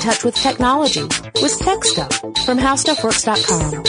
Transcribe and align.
touch 0.00 0.24
with 0.24 0.34
technology 0.34 1.02
with 1.02 1.58
Tech 1.58 1.84
Stuff 1.84 2.16
from 2.44 2.58
HowStuffWorks.com. 2.58 3.84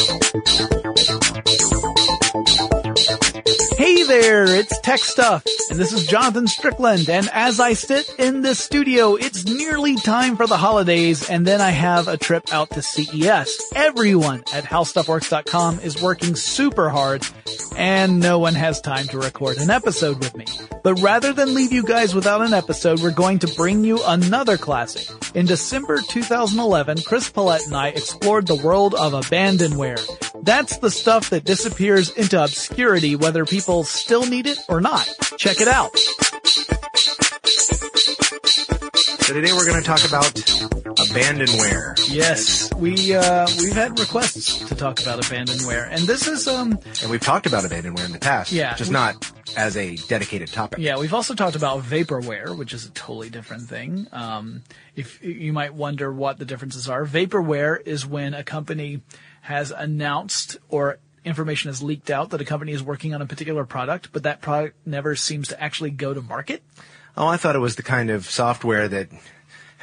Hey 3.78 4.04
there, 4.04 4.46
it's 4.46 4.78
Tech 4.82 5.00
Stuff, 5.00 5.44
and 5.70 5.80
this 5.80 5.94
is 5.94 6.06
Jonathan 6.06 6.48
Strickland, 6.48 7.10
and 7.10 7.30
as 7.34 7.60
I 7.60 7.74
sit 7.74 8.14
in 8.20 8.42
this 8.42 8.60
studio, 8.60 9.16
it's 9.16 9.46
nearly 9.46 9.96
time 9.96 10.36
for 10.36 10.46
the 10.48 10.58
holidays, 10.58 11.30
and 11.30 11.48
then 11.48 11.62
I 11.62 11.72
have 11.72 12.08
a 12.08 12.18
trip 12.18 12.44
out 12.54 12.70
to 12.72 12.82
CES. 12.82 13.72
Everyone 13.74 14.44
at 14.54 14.66
HowStuffWorks.com 14.66 15.80
is 15.80 16.02
working 16.02 16.36
super 16.36 16.90
hard, 16.90 17.26
and 17.76 18.20
no 18.20 18.40
one 18.40 18.56
has 18.56 18.82
time 18.82 19.08
to 19.08 19.20
record 19.20 19.58
an 19.58 19.70
episode 19.70 20.20
with 20.20 20.36
me. 20.36 20.46
But 20.84 21.00
rather 21.02 21.34
than 21.34 21.54
leave 21.54 21.72
you 21.72 21.84
guys 21.84 22.16
without 22.16 22.42
an 22.42 22.54
episode, 22.54 23.02
we're 23.02 23.12
going 23.12 23.40
to 23.40 23.48
bring 23.56 23.84
you 23.84 24.00
another 24.06 24.58
classic. 24.58 25.08
In 25.36 25.46
December 25.46 26.00
2011, 26.02 27.02
Chris 27.04 27.30
Pollette 27.30 27.66
and 27.66 27.76
I 27.76 27.90
explored 27.90 28.48
the 28.48 28.56
world 28.56 28.96
of 28.96 29.14
abandonware. 29.14 30.00
That's 30.44 30.78
the 30.78 30.92
stuff 30.92 31.30
that 31.30 31.46
disappears 31.46 32.10
into 32.12 32.44
obscurity 32.44 33.16
whether 33.16 33.46
people 33.46 33.84
still 33.84 34.26
need 34.26 34.48
it 34.48 34.58
or 34.68 34.82
not. 34.82 35.08
Check 35.38 35.62
it 35.62 35.68
out. 35.68 35.96
So 39.32 39.36
today 39.36 39.54
we're 39.54 39.66
going 39.66 39.82
to 39.82 39.88
talk 39.88 40.06
about 40.06 40.26
abandonware. 41.06 41.98
Yes, 42.14 42.70
we 42.74 43.16
uh, 43.16 43.48
we've 43.60 43.72
had 43.72 43.98
requests 43.98 44.68
to 44.68 44.76
talk 44.76 45.02
about 45.02 45.22
abandonware, 45.22 45.88
and 45.90 46.02
this 46.02 46.28
is 46.28 46.50
um 46.50 46.78
And 47.02 47.10
we've 47.10 47.22
talked 47.22 47.46
about 47.46 47.64
abandonware 47.64 48.04
in 48.04 48.12
the 48.12 48.20
past. 48.20 48.52
Yeah. 48.52 48.76
Just 48.76 48.92
not 48.92 49.32
as 49.56 49.78
a 49.78 49.96
dedicated 49.96 50.50
topic. 50.50 50.80
yeah 50.80 50.98
we've 50.98 51.14
also 51.14 51.34
talked 51.34 51.56
about 51.56 51.82
vaporware, 51.82 52.58
which 52.58 52.74
is 52.74 52.86
a 52.86 52.90
totally 52.90 53.30
different 53.30 53.70
thing. 53.70 54.06
Um, 54.12 54.64
if 54.98 55.24
you 55.24 55.54
might 55.54 55.74
wonder 55.76 56.12
what 56.12 56.38
the 56.38 56.44
differences 56.44 56.90
are, 56.90 57.06
vaporware 57.06 57.82
is 57.88 58.06
when 58.06 58.34
a 58.34 58.44
company 58.44 59.00
has 59.44 59.72
announced 59.72 60.58
or 60.68 61.00
information 61.24 61.70
has 61.70 61.82
leaked 61.82 62.10
out 62.10 62.32
that 62.32 62.42
a 62.42 62.46
company 62.46 62.74
is 62.74 62.84
working 62.84 63.14
on 63.14 63.22
a 63.22 63.26
particular 63.26 63.64
product, 63.64 64.10
but 64.12 64.24
that 64.24 64.42
product 64.42 64.76
never 64.86 65.16
seems 65.16 65.48
to 65.48 65.64
actually 65.64 65.92
go 65.92 66.14
to 66.14 66.22
market. 66.22 66.64
Oh, 67.18 67.28
I 67.28 67.38
thought 67.38 67.56
it 67.56 67.60
was 67.60 67.76
the 67.76 67.84
kind 67.84 68.10
of 68.10 68.26
software 68.30 68.88
that 68.88 69.10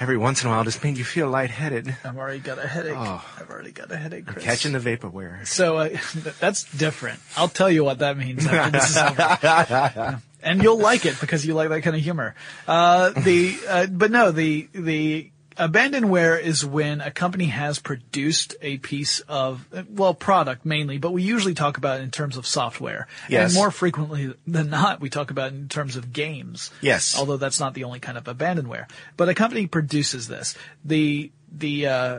every 0.01 0.17
once 0.17 0.43
in 0.43 0.49
a 0.49 0.53
while 0.53 0.65
just 0.65 0.83
made 0.83 0.97
you 0.97 1.05
feel 1.05 1.29
lightheaded. 1.29 1.95
I've 2.05 2.17
already 2.17 2.39
got 2.39 2.59
a 2.59 2.67
headache. 2.67 2.95
Oh. 2.97 3.25
I've 3.39 3.51
already 3.51 3.73
got 3.73 3.91
a 3.91 3.97
headache, 3.97 4.27
Chris. 4.27 4.45
Catching 4.45 4.73
the 4.73 4.79
vaporware. 4.79 5.47
So 5.47 5.77
uh, 5.79 5.89
that's 6.41 6.65
different. 6.77 7.21
I'll 7.37 7.49
tell 7.49 7.71
you 7.71 7.85
what 7.85 7.99
that 7.99 8.17
means 8.17 8.47
after 8.47 8.71
this 8.71 8.91
is 8.91 8.97
over. 9.97 10.23
And 10.41 10.63
you'll 10.63 10.79
like 10.79 11.05
it 11.05 11.21
because 11.21 11.45
you 11.45 11.55
like 11.55 11.69
that 11.71 11.83
kind 11.83 11.97
of 11.97 12.03
humor. 12.03 12.35
Uh, 12.67 13.11
the 13.11 13.59
uh, 13.69 13.87
but 13.87 14.11
no, 14.11 14.31
the 14.31 14.69
the 14.73 15.31
abandonware 15.59 16.41
is 16.41 16.65
when 16.65 17.01
a 17.01 17.11
company 17.11 17.47
has 17.47 17.79
produced 17.79 18.55
a 18.63 18.79
piece 18.79 19.21
of 19.21 19.67
well 19.91 20.15
product 20.15 20.65
mainly, 20.65 20.99
but 20.99 21.13
we 21.13 21.23
usually 21.23 21.55
talk 21.55 21.77
about 21.77 22.01
it 22.01 22.05
in 22.05 22.11
terms 22.11 22.37
of 22.37 22.47
software. 22.47 23.07
Yes. 23.29 23.51
And 23.51 23.55
more 23.55 23.71
frequently 23.71 24.35
than 24.47 24.71
not, 24.71 25.01
we 25.01 25.11
talk 25.11 25.31
about 25.31 25.53
it 25.53 25.57
in 25.57 25.69
terms 25.69 25.97
of 25.97 26.13
games. 26.13 26.71
Yes. 26.81 27.19
Although 27.19 27.37
that's 27.37 27.61
not 27.61 27.75
the 27.75 27.85
only 27.85 28.01
kind 28.01 28.17
of 28.17 28.25
abandonware. 28.25 28.89
But 29.17 29.29
a 29.29 29.35
company 29.35 29.67
produces 29.67 30.29
this. 30.29 30.57
The 30.85 31.31
the 31.51 31.87
uh, 31.87 32.19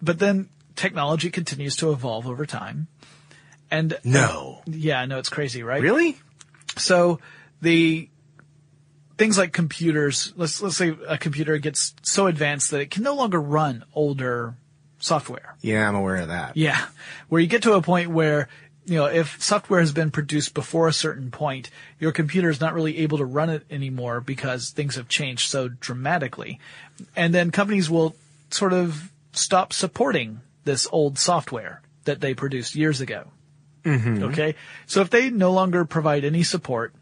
but 0.00 0.18
then 0.18 0.48
technology 0.74 1.30
continues 1.30 1.76
to 1.76 1.90
evolve 1.92 2.26
over 2.26 2.46
time. 2.46 2.88
And 3.70 3.98
No. 4.04 4.62
yeah, 4.66 4.98
I 4.98 5.06
know 5.06 5.18
it's 5.18 5.28
crazy, 5.28 5.62
right? 5.62 5.82
Really? 5.82 6.16
So 6.76 7.20
the 7.60 8.08
things 9.18 9.36
like 9.36 9.52
computers, 9.52 10.32
let's 10.36 10.62
let's 10.62 10.76
say 10.76 10.96
a 11.06 11.18
computer 11.18 11.58
gets 11.58 11.94
so 12.02 12.26
advanced 12.26 12.70
that 12.70 12.80
it 12.80 12.90
can 12.90 13.02
no 13.02 13.14
longer 13.14 13.40
run 13.40 13.84
older 13.94 14.54
software. 15.00 15.56
Yeah, 15.60 15.86
I'm 15.86 15.94
aware 15.94 16.16
of 16.16 16.28
that. 16.28 16.56
Yeah. 16.56 16.86
Where 17.28 17.40
you 17.40 17.48
get 17.48 17.62
to 17.64 17.74
a 17.74 17.82
point 17.82 18.10
where, 18.10 18.48
you 18.86 18.96
know, 18.96 19.06
if 19.06 19.42
software 19.42 19.80
has 19.80 19.92
been 19.92 20.10
produced 20.10 20.54
before 20.54 20.88
a 20.88 20.92
certain 20.92 21.30
point, 21.30 21.70
your 21.98 22.12
computer 22.12 22.48
is 22.48 22.60
not 22.60 22.74
really 22.74 22.98
able 22.98 23.18
to 23.18 23.24
run 23.24 23.50
it 23.50 23.64
anymore 23.70 24.20
because 24.20 24.70
things 24.70 24.94
have 24.94 25.08
changed 25.08 25.50
so 25.50 25.68
dramatically. 25.68 26.58
And 27.14 27.34
then 27.34 27.50
companies 27.50 27.90
will 27.90 28.16
sort 28.50 28.72
of 28.72 29.10
stop 29.32 29.72
supporting 29.72 30.40
this 30.64 30.88
old 30.90 31.18
software 31.18 31.82
that 32.04 32.20
they 32.20 32.34
produced 32.34 32.74
years 32.74 33.00
ago. 33.00 33.24
Mm-hmm. 33.84 34.24
Okay. 34.24 34.54
So 34.86 35.00
if 35.00 35.10
they 35.10 35.30
no 35.30 35.52
longer 35.52 35.84
provide 35.84 36.24
any 36.24 36.42
support, 36.42 36.94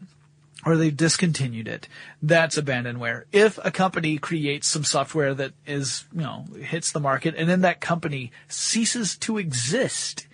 or 0.67 0.75
they've 0.75 0.97
discontinued 0.97 1.65
it, 1.65 1.87
that's 2.21 2.57
abandonware. 2.57 3.23
If 3.31 3.57
a 3.63 3.71
company 3.71 4.17
creates 4.17 4.67
some 4.67 4.83
software 4.83 5.33
that 5.33 5.53
is, 5.65 6.03
you 6.13 6.21
know, 6.21 6.43
hits 6.59 6.91
the 6.91 6.99
market 6.99 7.35
and 7.37 7.47
then 7.49 7.61
that 7.61 7.79
company 7.79 8.33
ceases 8.49 9.15
to 9.19 9.37
exist, 9.37 10.27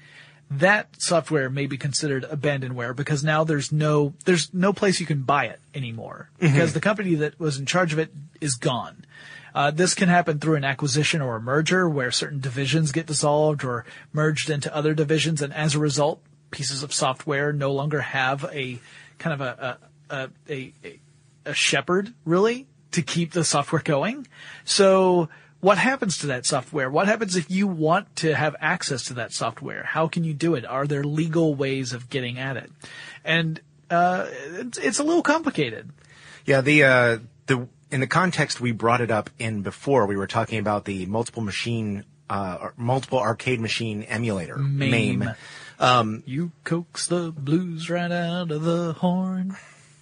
that 0.49 0.99
software 0.99 1.51
may 1.51 1.67
be 1.67 1.77
considered 1.77 2.23
abandonware 2.23 2.95
because 2.95 3.23
now 3.23 3.44
there's 3.44 3.71
no, 3.71 4.16
there's 4.25 4.51
no 4.55 4.73
place 4.73 4.99
you 4.99 5.05
can 5.05 5.21
buy 5.21 5.45
it 5.45 5.59
anymore 5.75 6.31
because 6.39 6.73
the 6.73 6.81
company 6.81 7.13
that 7.13 7.39
was 7.39 7.59
in 7.59 7.67
charge 7.67 7.94
of 7.94 8.00
it 8.00 8.11
is 8.41 8.55
gone. 8.55 9.05
Uh, 9.53 9.69
this 9.69 9.94
can 9.94 10.09
happen 10.09 10.39
through 10.39 10.55
an 10.55 10.63
acquisition 10.63 11.21
or 11.21 11.35
a 11.35 11.41
merger 11.41 11.88
where 11.88 12.09
certain 12.09 12.39
divisions 12.39 12.91
get 12.91 13.05
dissolved 13.05 13.63
or 13.63 13.85
merged 14.11 14.50
into 14.50 14.75
other 14.75 14.95
divisions, 14.95 15.44
and 15.44 15.53
as 15.53 15.75
a 15.75 15.79
result, 15.79 16.23
pieces 16.50 16.81
of 16.81 16.91
software 16.91 17.53
no 17.53 17.71
longer 17.71 18.01
have 18.01 18.45
a 18.45 18.79
kind 19.19 19.39
of 19.39 19.41
a 19.41 19.77
a, 19.83 19.92
a, 20.13 20.29
a, 20.50 21.00
a, 21.46 21.53
shepherd 21.53 22.13
really 22.25 22.68
to 22.91 23.01
keep 23.01 23.31
the 23.31 23.44
software 23.44 23.81
going. 23.81 24.28
So 24.63 25.29
what 25.59 25.78
happens 25.78 26.18
to 26.19 26.28
that 26.28 26.46
software? 26.46 26.90
What 26.90 27.07
happens 27.07 27.35
if 27.35 27.50
you 27.50 27.68
want 27.68 28.16
to 28.18 28.35
have 28.35 28.56
access 28.59 29.06
to 29.06 29.13
that 29.16 29.31
software? 29.31 29.84
How 29.84 30.07
can 30.07 30.24
you 30.24 30.34
do 30.34 30.56
it? 30.56 30.66
Are 30.66 30.85
there 30.85 31.03
legal 31.03 31.56
ways 31.56 31.94
of 31.94 32.09
getting 32.09 32.38
at 32.38 32.57
it? 32.57 32.72
And 33.24 33.62
uh, 33.90 34.28
it's, 34.29 34.78
it's 34.78 35.00
a 35.00 35.03
little 35.03 35.24
complicated. 35.24 35.90
Yeah, 36.45 36.62
the 36.62 36.84
uh, 36.84 37.18
the 37.47 37.68
in 37.91 38.00
the 38.00 38.07
context 38.07 38.59
we 38.59 38.72
brought 38.72 39.01
it 39.01 39.12
up 39.12 39.30
in 39.40 39.62
before, 39.62 40.06
we 40.06 40.18
were 40.18 40.28
talking 40.28 40.59
about 40.59 40.85
the 40.85 41.06
multiple 41.06 41.44
machine, 41.44 42.03
uh, 42.30 42.69
multiple 42.75 43.19
arcade 43.19 43.62
machine 43.62 44.03
emulator, 44.03 44.57
Mame. 44.57 45.30
Um, 45.80 46.24
You 46.25 46.51
coax 46.63 47.07
the 47.07 47.31
blues 47.31 47.90
right 47.90 48.12
out 48.12 48.51
of 48.51 48.63
the 48.63 48.94
horn. 48.94 49.56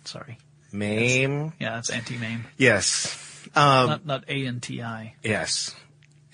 Sorry. 0.05 0.37
MAME. 0.71 1.53
Yeah, 1.59 1.75
that's 1.75 1.89
anti-mame. 1.89 2.45
Yes. 2.57 3.47
Um, 3.55 3.89
Not, 3.89 4.05
not 4.05 4.23
A-N-T-I. 4.29 5.15
yes. 5.23 5.75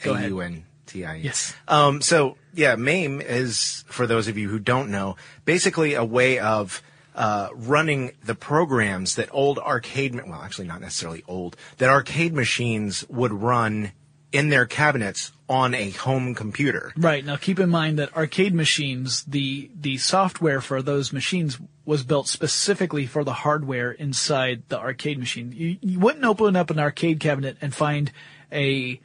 Go 0.03 0.13
ahead. 0.13 0.27
A-U-N-T-I. 0.27 1.15
Yes. 1.15 1.55
Um, 1.67 2.01
so 2.01 2.37
yeah, 2.53 2.75
MAME 2.75 3.21
is, 3.21 3.83
for 3.87 4.05
those 4.05 4.27
of 4.27 4.37
you 4.37 4.49
who 4.49 4.59
don't 4.59 4.89
know, 4.91 5.15
basically 5.45 5.93
a 5.95 6.03
way 6.03 6.37
of 6.39 6.81
uh, 7.15 7.49
running 7.55 8.11
the 8.23 8.35
programs 8.35 9.15
that 9.15 9.29
old 9.31 9.57
arcade, 9.57 10.15
well, 10.15 10.41
actually 10.41 10.67
not 10.67 10.81
necessarily 10.81 11.23
old, 11.27 11.57
that 11.77 11.89
arcade 11.89 12.33
machines 12.33 13.03
would 13.09 13.33
run 13.33 13.91
in 14.31 14.49
their 14.49 14.65
cabinets 14.65 15.31
on 15.49 15.73
a 15.73 15.89
home 15.91 16.35
computer. 16.35 16.91
Right. 16.97 17.23
Now 17.25 17.37
keep 17.37 17.59
in 17.59 17.69
mind 17.69 17.97
that 17.99 18.15
arcade 18.15 18.53
machines, 18.53 19.23
the, 19.23 19.71
the 19.79 19.97
software 19.97 20.59
for 20.59 20.81
those 20.81 21.13
machines 21.13 21.57
was 21.85 22.03
built 22.03 22.27
specifically 22.27 23.05
for 23.05 23.23
the 23.23 23.31
hardware 23.31 23.91
inside 23.91 24.63
the 24.67 24.77
arcade 24.77 25.17
machine. 25.17 25.53
You, 25.55 25.77
you 25.81 25.99
wouldn't 25.99 26.25
open 26.25 26.57
up 26.57 26.69
an 26.69 26.79
arcade 26.79 27.21
cabinet 27.21 27.55
and 27.61 27.73
find 27.73 28.11
a, 28.51 28.99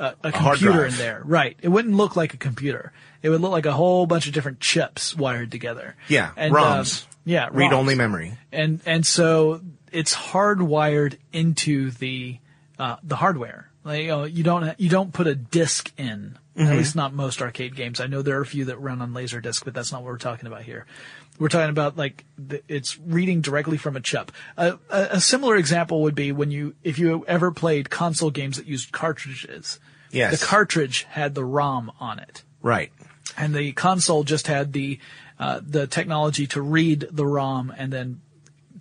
a, 0.00 0.14
a 0.24 0.32
computer 0.32 0.84
in 0.86 0.94
there. 0.96 1.22
Right. 1.24 1.56
It 1.62 1.68
wouldn't 1.68 1.94
look 1.94 2.16
like 2.16 2.34
a 2.34 2.38
computer. 2.38 2.92
It 3.22 3.28
would 3.30 3.40
look 3.40 3.52
like 3.52 3.66
a 3.66 3.72
whole 3.72 4.06
bunch 4.06 4.26
of 4.26 4.32
different 4.32 4.58
chips 4.58 5.14
wired 5.16 5.52
together. 5.52 5.94
Yeah, 6.08 6.32
And, 6.36 6.52
ROMs. 6.52 7.04
uh, 7.04 7.06
yeah. 7.24 7.48
Read-only 7.52 7.94
memory. 7.94 8.36
and 8.52 8.80
and 8.86 9.06
so 9.06 9.60
it's 9.92 10.14
hardwired 10.14 11.18
into 11.32 11.90
the 11.92 12.38
uh, 12.78 12.96
the 13.04 13.16
hardware. 13.16 13.70
Like, 13.86 14.02
you, 14.02 14.08
know, 14.08 14.24
you 14.24 14.42
don't 14.42 14.80
you 14.80 14.88
don't 14.90 15.12
put 15.12 15.26
a 15.26 15.34
disc 15.34 15.92
in. 15.96 16.36
At 16.58 16.74
least 16.74 16.96
not 16.96 17.12
most 17.12 17.42
arcade 17.42 17.76
games. 17.76 18.00
I 18.00 18.06
know 18.06 18.22
there 18.22 18.38
are 18.38 18.42
a 18.42 18.46
few 18.46 18.64
that 18.64 18.78
run 18.78 19.02
on 19.02 19.12
Laserdisc, 19.12 19.62
but 19.62 19.74
that's 19.74 19.92
not 19.92 20.02
what 20.02 20.10
we're 20.10 20.16
talking 20.16 20.46
about 20.46 20.62
here. 20.62 20.86
We're 21.38 21.50
talking 21.50 21.68
about 21.68 21.98
like 21.98 22.24
the, 22.38 22.62
it's 22.66 22.98
reading 22.98 23.42
directly 23.42 23.76
from 23.76 23.94
a 23.94 24.00
chip. 24.00 24.32
A, 24.56 24.78
a, 24.88 25.02
a 25.12 25.20
similar 25.20 25.56
example 25.56 26.00
would 26.02 26.14
be 26.14 26.32
when 26.32 26.50
you 26.50 26.74
if 26.82 26.98
you 26.98 27.26
ever 27.28 27.50
played 27.50 27.90
console 27.90 28.30
games 28.30 28.56
that 28.56 28.66
used 28.66 28.90
cartridges. 28.90 29.78
Yes. 30.10 30.40
The 30.40 30.46
cartridge 30.46 31.02
had 31.10 31.34
the 31.34 31.44
ROM 31.44 31.92
on 32.00 32.18
it 32.20 32.42
Right. 32.62 32.90
and 33.36 33.54
the 33.54 33.72
console 33.72 34.24
just 34.24 34.46
had 34.46 34.72
the 34.72 34.98
uh, 35.38 35.60
the 35.62 35.86
technology 35.86 36.46
to 36.46 36.62
read 36.62 37.06
the 37.10 37.26
ROM 37.26 37.70
and 37.76 37.92
then 37.92 38.22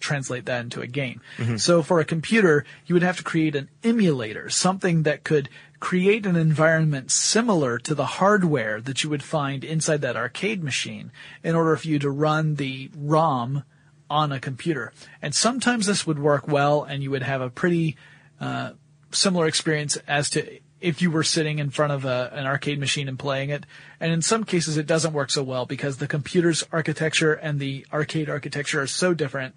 translate 0.06 0.46
that 0.46 0.62
into 0.62 0.82
a 0.82 0.88
game. 0.88 1.22
So 1.58 1.82
for 1.82 2.00
a 2.00 2.06
computer, 2.06 2.64
you 2.86 2.96
would 2.96 3.04
have 3.04 3.18
to 3.18 3.24
create 3.24 3.56
an 3.56 3.70
emulator, 3.84 4.50
something 4.50 5.04
that 5.04 5.24
could 5.24 5.50
create 5.80 6.26
an 6.26 6.36
environment 6.36 7.12
similar 7.12 7.78
to 7.80 7.94
the 7.94 8.06
hardware 8.06 8.80
that 8.82 9.04
you 9.04 9.10
would 9.10 9.24
find 9.24 9.64
inside 9.64 10.02
that 10.02 10.16
arcade 10.16 10.64
machine 10.64 11.12
in 11.44 11.56
order 11.56 11.76
for 11.76 11.88
you 11.88 12.00
to 12.00 12.10
run 12.10 12.56
the 12.56 12.90
ROM 12.96 13.64
on 14.10 14.32
a 14.32 14.40
computer. 14.40 14.94
And 15.22 15.36
sometimes 15.36 15.86
this 15.86 16.08
would 16.08 16.20
work 16.20 16.48
well 16.48 16.84
and 16.84 17.04
you 17.04 17.12
would 17.12 17.24
have 17.24 17.42
a 17.42 17.50
pretty 17.50 17.98
uh, 18.40 18.72
similar 19.12 19.48
experience 19.48 19.98
as 20.08 20.30
to 20.32 20.60
if 20.82 21.02
you 21.02 21.10
were 21.10 21.24
sitting 21.24 21.60
in 21.60 21.70
front 21.70 21.92
of 21.94 22.06
a, 22.06 22.30
an 22.34 22.46
arcade 22.46 22.80
machine 22.80 23.08
and 23.08 23.18
playing 23.18 23.50
it. 23.50 23.66
And 24.00 24.12
in 24.12 24.22
some 24.22 24.44
cases, 24.44 24.78
it 24.78 24.86
doesn't 24.86 25.14
work 25.14 25.32
so 25.32 25.42
well 25.42 25.66
because 25.66 25.98
the 25.98 26.08
computer's 26.08 26.64
architecture 26.72 27.34
and 27.34 27.60
the 27.60 27.86
arcade 27.92 28.30
architecture 28.30 28.82
are 28.82 28.88
so 28.88 29.14
different 29.14 29.56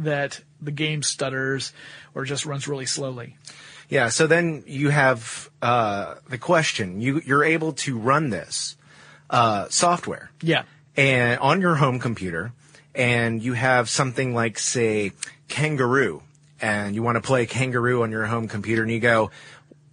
that 0.00 0.40
the 0.60 0.70
game 0.72 1.02
stutters 1.02 1.72
or 2.14 2.24
just 2.24 2.44
runs 2.46 2.66
really 2.66 2.86
slowly. 2.86 3.36
Yeah. 3.88 4.08
So 4.08 4.26
then 4.26 4.64
you 4.66 4.90
have 4.90 5.50
uh, 5.62 6.16
the 6.28 6.38
question: 6.38 7.00
you 7.00 7.20
you're 7.24 7.44
able 7.44 7.72
to 7.84 7.98
run 7.98 8.30
this 8.30 8.76
uh, 9.28 9.68
software 9.68 10.30
Yeah. 10.42 10.62
and 10.96 11.38
on 11.40 11.60
your 11.60 11.76
home 11.76 11.98
computer, 11.98 12.52
and 12.94 13.42
you 13.42 13.54
have 13.54 13.88
something 13.88 14.34
like 14.34 14.58
say 14.58 15.12
Kangaroo, 15.48 16.22
and 16.60 16.94
you 16.94 17.02
want 17.02 17.16
to 17.16 17.20
play 17.20 17.46
Kangaroo 17.46 18.02
on 18.02 18.10
your 18.10 18.26
home 18.26 18.48
computer, 18.48 18.82
and 18.82 18.90
you 18.90 19.00
go, 19.00 19.30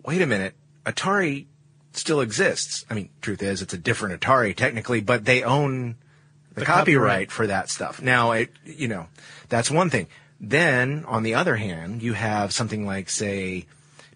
wait 0.06 0.22
a 0.22 0.26
minute, 0.26 0.54
Atari 0.86 1.46
still 1.94 2.22
exists. 2.22 2.86
I 2.90 2.94
mean, 2.94 3.10
truth 3.22 3.42
is, 3.42 3.62
it's 3.62 3.74
a 3.74 3.78
different 3.78 4.22
Atari 4.22 4.56
technically, 4.56 5.02
but 5.02 5.26
they 5.26 5.44
own 5.44 5.96
the, 6.58 6.62
The 6.62 6.66
copyright, 6.66 7.30
copyright. 7.30 7.32
for 7.32 7.48
that 7.48 7.70
stuff. 7.70 8.02
Now, 8.02 8.32
it 8.32 8.50
you 8.66 8.88
know 8.88 9.08
that's 9.50 9.70
one 9.72 9.90
thing. 9.90 10.08
Then, 10.40 11.06
on 11.06 11.24
the 11.24 11.34
other 11.36 11.56
hand, 11.56 12.02
you 12.04 12.14
have 12.14 12.52
something 12.52 12.86
like 12.86 13.10
say 13.10 13.66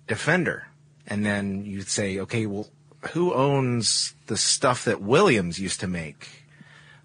Defender, 0.07 0.67
and 1.07 1.25
then 1.25 1.65
you 1.65 1.81
say, 1.81 2.19
okay, 2.19 2.45
well, 2.45 2.67
who 3.13 3.33
owns 3.33 4.13
the 4.27 4.37
stuff 4.37 4.85
that 4.85 5.01
Williams 5.01 5.59
used 5.59 5.79
to 5.79 5.87
make, 5.87 6.27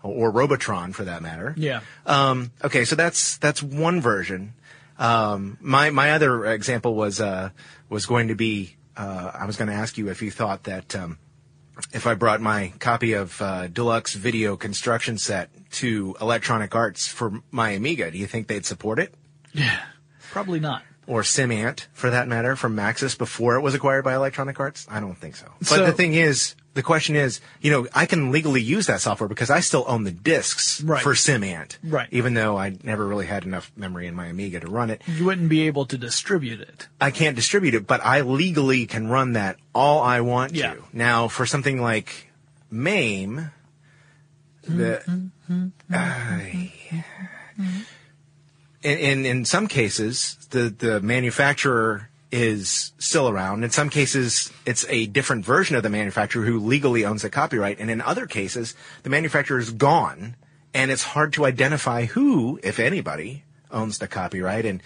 or 0.02 0.30
Robotron 0.30 0.92
for 0.92 1.04
that 1.04 1.22
matter? 1.22 1.54
Yeah. 1.56 1.80
Um, 2.04 2.50
okay, 2.64 2.84
so 2.84 2.96
that's 2.96 3.36
that's 3.38 3.62
one 3.62 4.00
version. 4.00 4.54
Um, 4.98 5.58
my 5.60 5.90
my 5.90 6.12
other 6.12 6.46
example 6.46 6.94
was 6.94 7.20
uh, 7.20 7.50
was 7.88 8.06
going 8.06 8.28
to 8.28 8.34
be 8.34 8.76
uh, 8.96 9.30
I 9.34 9.44
was 9.46 9.56
going 9.56 9.68
to 9.68 9.74
ask 9.74 9.98
you 9.98 10.08
if 10.08 10.22
you 10.22 10.30
thought 10.30 10.64
that 10.64 10.96
um, 10.96 11.18
if 11.92 12.06
I 12.06 12.14
brought 12.14 12.40
my 12.40 12.72
copy 12.78 13.12
of 13.12 13.40
uh, 13.42 13.66
Deluxe 13.68 14.14
Video 14.14 14.56
Construction 14.56 15.18
Set 15.18 15.50
to 15.72 16.16
Electronic 16.20 16.74
Arts 16.74 17.06
for 17.08 17.40
my 17.50 17.70
Amiga, 17.70 18.10
do 18.10 18.18
you 18.18 18.26
think 18.26 18.46
they'd 18.48 18.64
support 18.66 18.98
it? 18.98 19.14
Yeah. 19.52 19.80
Probably 20.30 20.60
not. 20.60 20.82
Or 21.06 21.22
SimAnt, 21.22 21.86
for 21.92 22.10
that 22.10 22.26
matter, 22.28 22.56
from 22.56 22.74
Maxis 22.76 23.16
before 23.16 23.54
it 23.56 23.60
was 23.60 23.74
acquired 23.74 24.04
by 24.04 24.14
Electronic 24.14 24.58
Arts? 24.58 24.86
I 24.90 25.00
don't 25.00 25.16
think 25.16 25.36
so. 25.36 25.46
But 25.60 25.66
So- 25.68 25.86
the 25.86 25.92
thing 25.92 26.14
is, 26.14 26.54
the 26.76 26.82
question 26.84 27.16
is, 27.16 27.40
you 27.60 27.70
know, 27.72 27.88
I 27.94 28.06
can 28.06 28.30
legally 28.30 28.60
use 28.62 28.86
that 28.86 29.00
software 29.00 29.28
because 29.28 29.50
I 29.50 29.58
still 29.60 29.84
own 29.88 30.04
the 30.04 30.12
discs 30.12 30.80
Right. 30.82 31.02
for 31.02 31.14
SimAnt. 31.14 31.78
Right. 31.82 32.06
Even 32.12 32.34
though 32.34 32.56
I 32.56 32.76
never 32.84 33.04
really 33.06 33.26
had 33.26 33.44
enough 33.44 33.72
memory 33.76 34.06
in 34.06 34.14
my 34.14 34.26
Amiga 34.26 34.60
to 34.60 34.68
run 34.68 34.90
it. 34.90 35.02
You 35.06 35.24
wouldn't 35.24 35.48
be 35.48 35.62
able 35.66 35.86
to 35.86 35.98
distribute 35.98 36.60
it. 36.60 36.86
I 37.00 37.10
can't 37.10 37.34
distribute 37.34 37.74
it, 37.74 37.86
but 37.88 38.00
I 38.04 38.20
legally 38.20 38.86
can 38.86 39.08
run 39.08 39.32
that 39.32 39.56
all 39.74 40.00
I 40.02 40.20
want 40.20 40.54
Yeah. 40.54 40.74
to. 40.74 40.84
Now, 40.92 41.26
for 41.28 41.46
something 41.46 41.80
like 41.82 42.30
MAME, 42.70 43.50
the, 44.62 45.02
mm-hmm. 45.50 45.66
I- 45.92 46.72
in, 48.82 48.98
in 48.98 49.26
in 49.26 49.44
some 49.44 49.66
cases, 49.66 50.36
the 50.50 50.68
the 50.68 51.00
manufacturer 51.00 52.08
is 52.36 52.92
still 52.98 53.30
around. 53.30 53.64
In 53.64 53.70
some 53.70 53.88
cases, 53.88 54.52
it's 54.66 54.84
a 54.90 55.06
different 55.06 55.46
version 55.46 55.74
of 55.74 55.82
the 55.82 55.88
manufacturer 55.88 56.44
who 56.44 56.60
legally 56.60 57.02
owns 57.04 57.22
the 57.22 57.30
copyright, 57.30 57.80
and 57.80 57.90
in 57.90 58.02
other 58.02 58.26
cases, 58.26 58.74
the 59.04 59.10
manufacturer 59.10 59.58
is 59.58 59.70
gone, 59.70 60.36
and 60.74 60.90
it's 60.90 61.02
hard 61.02 61.32
to 61.32 61.46
identify 61.46 62.04
who, 62.04 62.60
if 62.62 62.78
anybody, 62.78 63.44
owns 63.70 63.96
the 63.96 64.06
copyright. 64.06 64.66
And 64.66 64.82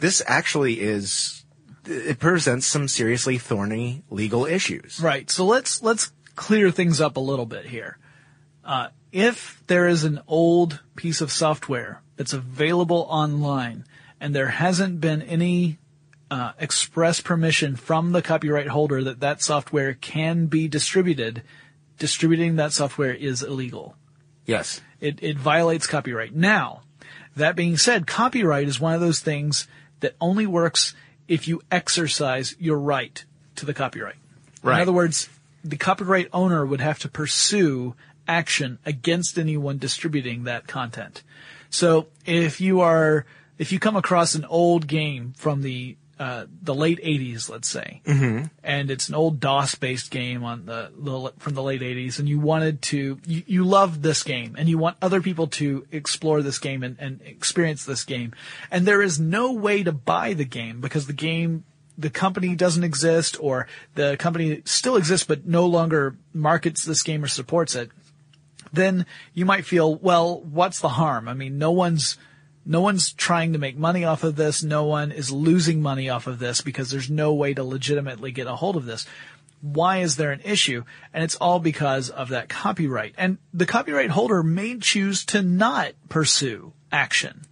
this 0.00 0.20
actually 0.26 0.80
is 0.80 1.44
it 1.86 2.18
presents 2.18 2.66
some 2.66 2.88
seriously 2.88 3.38
thorny 3.38 4.02
legal 4.10 4.44
issues. 4.44 4.98
Right. 5.00 5.30
So 5.30 5.46
let's 5.46 5.82
let's 5.82 6.12
clear 6.34 6.72
things 6.72 7.00
up 7.00 7.16
a 7.16 7.20
little 7.20 7.46
bit 7.46 7.66
here. 7.66 7.98
Uh, 8.64 8.88
if 9.12 9.62
there 9.68 9.86
is 9.86 10.02
an 10.02 10.20
old 10.26 10.80
piece 10.96 11.20
of 11.20 11.30
software 11.30 12.02
that's 12.16 12.32
available 12.32 13.06
online 13.08 13.84
and 14.20 14.34
there 14.34 14.48
hasn't 14.48 15.00
been 15.00 15.22
any 15.22 15.78
uh, 16.30 16.52
express 16.58 17.20
permission 17.20 17.76
from 17.76 18.12
the 18.12 18.22
copyright 18.22 18.68
holder 18.68 19.02
that 19.04 19.20
that 19.20 19.42
software 19.42 19.94
can 19.94 20.46
be 20.46 20.68
distributed, 20.68 21.42
distributing 21.98 22.56
that 22.56 22.72
software 22.72 23.14
is 23.14 23.42
illegal. 23.42 23.96
Yes. 24.46 24.80
It, 25.00 25.18
it 25.22 25.38
violates 25.38 25.86
copyright. 25.86 26.34
Now, 26.34 26.82
that 27.36 27.56
being 27.56 27.76
said, 27.76 28.06
copyright 28.06 28.68
is 28.68 28.80
one 28.80 28.94
of 28.94 29.00
those 29.00 29.20
things 29.20 29.66
that 30.00 30.16
only 30.20 30.46
works 30.46 30.94
if 31.28 31.46
you 31.46 31.62
exercise 31.70 32.56
your 32.58 32.78
right 32.78 33.24
to 33.56 33.66
the 33.66 33.74
copyright. 33.74 34.16
Right. 34.62 34.76
In 34.76 34.82
other 34.82 34.92
words, 34.92 35.28
the 35.64 35.76
copyright 35.76 36.28
owner 36.32 36.64
would 36.64 36.80
have 36.80 36.98
to 37.00 37.08
pursue 37.08 37.94
action 38.26 38.78
against 38.84 39.38
anyone 39.38 39.78
distributing 39.78 40.44
that 40.44 40.66
content. 40.66 41.22
So 41.70 42.08
if 42.24 42.60
you 42.60 42.80
are, 42.80 43.26
if 43.58 43.72
you 43.72 43.78
come 43.78 43.96
across 43.96 44.34
an 44.34 44.44
old 44.44 44.86
game 44.86 45.34
from 45.36 45.62
the 45.62 45.96
uh, 46.20 46.44
the 46.60 46.74
late 46.74 47.02
'80s, 47.02 47.48
let's 47.48 47.66
say, 47.66 48.02
and 48.62 48.90
it's 48.90 49.08
an 49.08 49.14
old 49.14 49.40
DOS-based 49.40 50.10
game 50.10 50.44
on 50.44 50.66
the, 50.66 50.92
the 50.94 51.32
from 51.38 51.54
the 51.54 51.62
late 51.62 51.80
'80s, 51.80 52.18
and 52.18 52.28
you 52.28 52.38
wanted 52.38 52.82
to, 52.82 53.18
you, 53.26 53.42
you 53.46 53.64
loved 53.64 54.02
this 54.02 54.22
game, 54.22 54.54
and 54.58 54.68
you 54.68 54.76
want 54.76 54.98
other 55.00 55.22
people 55.22 55.46
to 55.46 55.86
explore 55.90 56.42
this 56.42 56.58
game 56.58 56.82
and, 56.82 56.96
and 57.00 57.22
experience 57.24 57.86
this 57.86 58.04
game, 58.04 58.34
and 58.70 58.84
there 58.84 59.00
is 59.00 59.18
no 59.18 59.50
way 59.50 59.82
to 59.82 59.92
buy 59.92 60.34
the 60.34 60.44
game 60.44 60.82
because 60.82 61.06
the 61.06 61.14
game, 61.14 61.64
the 61.96 62.10
company 62.10 62.54
doesn't 62.54 62.84
exist, 62.84 63.38
or 63.40 63.66
the 63.94 64.18
company 64.18 64.60
still 64.66 64.96
exists 64.96 65.26
but 65.26 65.46
no 65.46 65.64
longer 65.64 66.16
markets 66.34 66.84
this 66.84 67.02
game 67.02 67.24
or 67.24 67.28
supports 67.28 67.74
it. 67.74 67.90
Then 68.74 69.06
you 69.32 69.46
might 69.46 69.64
feel, 69.64 69.94
well, 69.96 70.42
what's 70.42 70.80
the 70.80 70.90
harm? 70.90 71.28
I 71.28 71.34
mean, 71.34 71.56
no 71.56 71.70
one's 71.72 72.18
no 72.64 72.80
one's 72.80 73.12
trying 73.12 73.52
to 73.52 73.58
make 73.58 73.76
money 73.76 74.04
off 74.04 74.24
of 74.24 74.36
this. 74.36 74.62
No 74.62 74.84
one 74.84 75.12
is 75.12 75.32
losing 75.32 75.80
money 75.80 76.08
off 76.08 76.26
of 76.26 76.38
this 76.38 76.60
because 76.60 76.90
there's 76.90 77.10
no 77.10 77.32
way 77.32 77.54
to 77.54 77.64
legitimately 77.64 78.32
get 78.32 78.46
a 78.46 78.56
hold 78.56 78.76
of 78.76 78.84
this. 78.84 79.06
Why 79.60 79.98
is 79.98 80.16
there 80.16 80.32
an 80.32 80.40
issue? 80.44 80.84
And 81.12 81.22
it's 81.22 81.36
all 81.36 81.58
because 81.58 82.08
of 82.10 82.30
that 82.30 82.48
copyright. 82.48 83.14
And 83.18 83.38
the 83.52 83.66
copyright 83.66 84.10
holder 84.10 84.42
may 84.42 84.78
choose 84.78 85.24
to 85.26 85.42
not 85.42 85.92
pursue 86.08 86.72
action. 86.90 87.42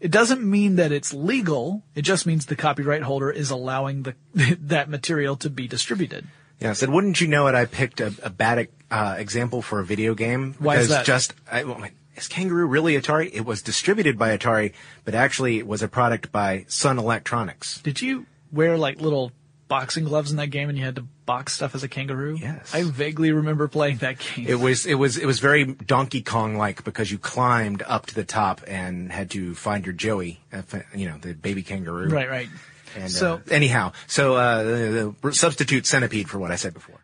It 0.00 0.10
doesn't 0.10 0.42
mean 0.42 0.76
that 0.76 0.92
it's 0.92 1.14
legal. 1.14 1.82
It 1.94 2.02
just 2.02 2.26
means 2.26 2.46
the 2.46 2.56
copyright 2.56 3.02
holder 3.02 3.30
is 3.30 3.50
allowing 3.50 4.02
the 4.02 4.14
that 4.60 4.88
material 4.88 5.36
to 5.36 5.50
be 5.50 5.66
distributed. 5.66 6.26
Yeah, 6.60 6.70
I 6.70 6.72
said, 6.74 6.90
wouldn't 6.90 7.20
you 7.20 7.26
know 7.26 7.46
it? 7.46 7.54
I 7.54 7.64
picked 7.64 8.00
a, 8.00 8.12
a 8.22 8.30
bad 8.30 8.68
uh, 8.90 9.16
example 9.18 9.60
for 9.60 9.80
a 9.80 9.84
video 9.84 10.14
game. 10.14 10.54
Why 10.58 10.76
is 10.76 10.88
that? 10.88 11.04
Just, 11.04 11.34
I, 11.50 11.64
well, 11.64 11.82
is 12.16 12.28
Kangaroo 12.28 12.66
really 12.66 12.94
Atari? 12.94 13.30
It 13.32 13.44
was 13.44 13.62
distributed 13.62 14.18
by 14.18 14.36
Atari, 14.36 14.72
but 15.04 15.14
actually 15.14 15.58
it 15.58 15.66
was 15.66 15.82
a 15.82 15.88
product 15.88 16.30
by 16.32 16.64
Sun 16.68 16.98
Electronics. 16.98 17.80
Did 17.82 18.00
you 18.02 18.26
wear 18.52 18.76
like 18.78 19.00
little 19.00 19.32
boxing 19.66 20.04
gloves 20.04 20.30
in 20.30 20.36
that 20.36 20.48
game 20.48 20.68
and 20.68 20.76
you 20.78 20.84
had 20.84 20.94
to 20.96 21.02
box 21.26 21.54
stuff 21.54 21.74
as 21.74 21.82
a 21.82 21.88
kangaroo? 21.88 22.36
Yes. 22.40 22.74
I 22.74 22.82
vaguely 22.84 23.32
remember 23.32 23.66
playing 23.66 23.96
that 23.98 24.18
game. 24.18 24.46
It 24.46 24.56
was, 24.56 24.86
it 24.86 24.94
was, 24.94 25.16
it 25.16 25.26
was 25.26 25.38
very 25.40 25.64
Donkey 25.64 26.22
Kong 26.22 26.56
like 26.56 26.84
because 26.84 27.10
you 27.10 27.18
climbed 27.18 27.82
up 27.86 28.06
to 28.06 28.14
the 28.14 28.24
top 28.24 28.60
and 28.68 29.10
had 29.10 29.30
to 29.30 29.54
find 29.54 29.84
your 29.86 29.94
Joey, 29.94 30.40
uh, 30.52 30.62
you 30.94 31.08
know, 31.08 31.16
the 31.18 31.32
baby 31.34 31.62
kangaroo. 31.62 32.08
right, 32.10 32.28
right. 32.28 32.48
And, 32.96 33.10
So- 33.10 33.34
uh, 33.36 33.40
anyhow, 33.50 33.92
so 34.06 34.34
uh, 34.36 35.30
substitute 35.32 35.86
centipede 35.86 36.28
for 36.28 36.38
what 36.38 36.52
I 36.52 36.56
said 36.56 36.74
before. 36.74 37.00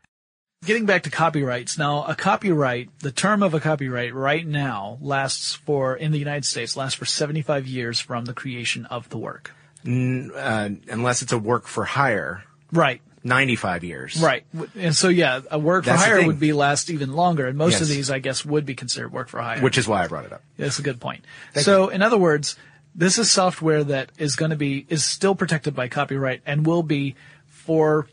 Getting 0.63 0.85
back 0.85 1.05
to 1.05 1.11
copyrights. 1.11 1.79
Now, 1.79 2.05
a 2.05 2.15
copyright, 2.15 2.91
the 2.99 3.11
term 3.11 3.43
of 3.43 3.55
a 3.55 3.61
copyright 3.61 4.15
right 4.15 4.47
now 4.47 4.99
lasts 5.01 5.55
for, 5.55 5.97
in 5.97 6.13
the 6.13 6.19
United 6.19 6.45
States, 6.45 6.77
lasts 6.77 6.99
for 6.99 7.07
75 7.07 7.67
years 7.67 7.99
from 7.99 8.27
the 8.27 8.35
creation 8.35 8.85
of 8.87 9.09
the 9.09 9.17
work. 9.17 9.55
Uh, 9.87 10.69
unless 10.91 11.23
it's 11.23 11.33
a 11.33 11.39
work 11.39 11.67
for 11.67 11.85
hire, 11.85 12.45
Right. 12.73 13.01
95 13.25 13.85
years. 13.85 14.21
Right. 14.23 14.45
And 14.77 14.95
so, 14.95 15.09
yeah, 15.09 15.41
a 15.51 15.59
work 15.59 15.85
for 15.85 15.91
That's 15.91 16.03
the 16.03 16.09
hire 16.11 16.27
would 16.27 16.39
be 16.39 16.53
last 16.53 16.91
even 16.91 17.15
longer. 17.15 17.47
And 17.49 17.57
most 17.57 17.81
of 17.81 17.89
these, 17.89 18.11
I 18.11 18.19
guess, 18.19 18.45
would 18.45 18.67
be 18.67 18.75
considered 18.75 19.13
work 19.13 19.29
for 19.29 19.41
hire. 19.41 19.63
Which 19.63 19.79
is 19.79 19.89
why 19.89 20.05
I 20.05 20.09
brought 20.09 20.27
it 20.27 20.33
up. 20.33 20.43
That's 20.59 20.79
a 20.79 20.83
good 20.83 21.01
point. 21.01 21.25
so, 21.55 21.89
in 21.89 22.03
other 22.03 22.19
words, 22.19 22.57
this 22.95 23.19
is 23.19 23.33
software 23.33 23.83
that 23.85 24.13
is 24.19 24.37
going 24.37 24.51
to 24.51 24.57
be 24.57 24.85
is 24.91 25.05
still 25.05 25.35
protected 25.35 25.75
by 25.75 25.89
copyright 25.89 26.43
and 26.45 26.67
will 26.67 26.83
be 26.83 27.15
for 27.47 28.09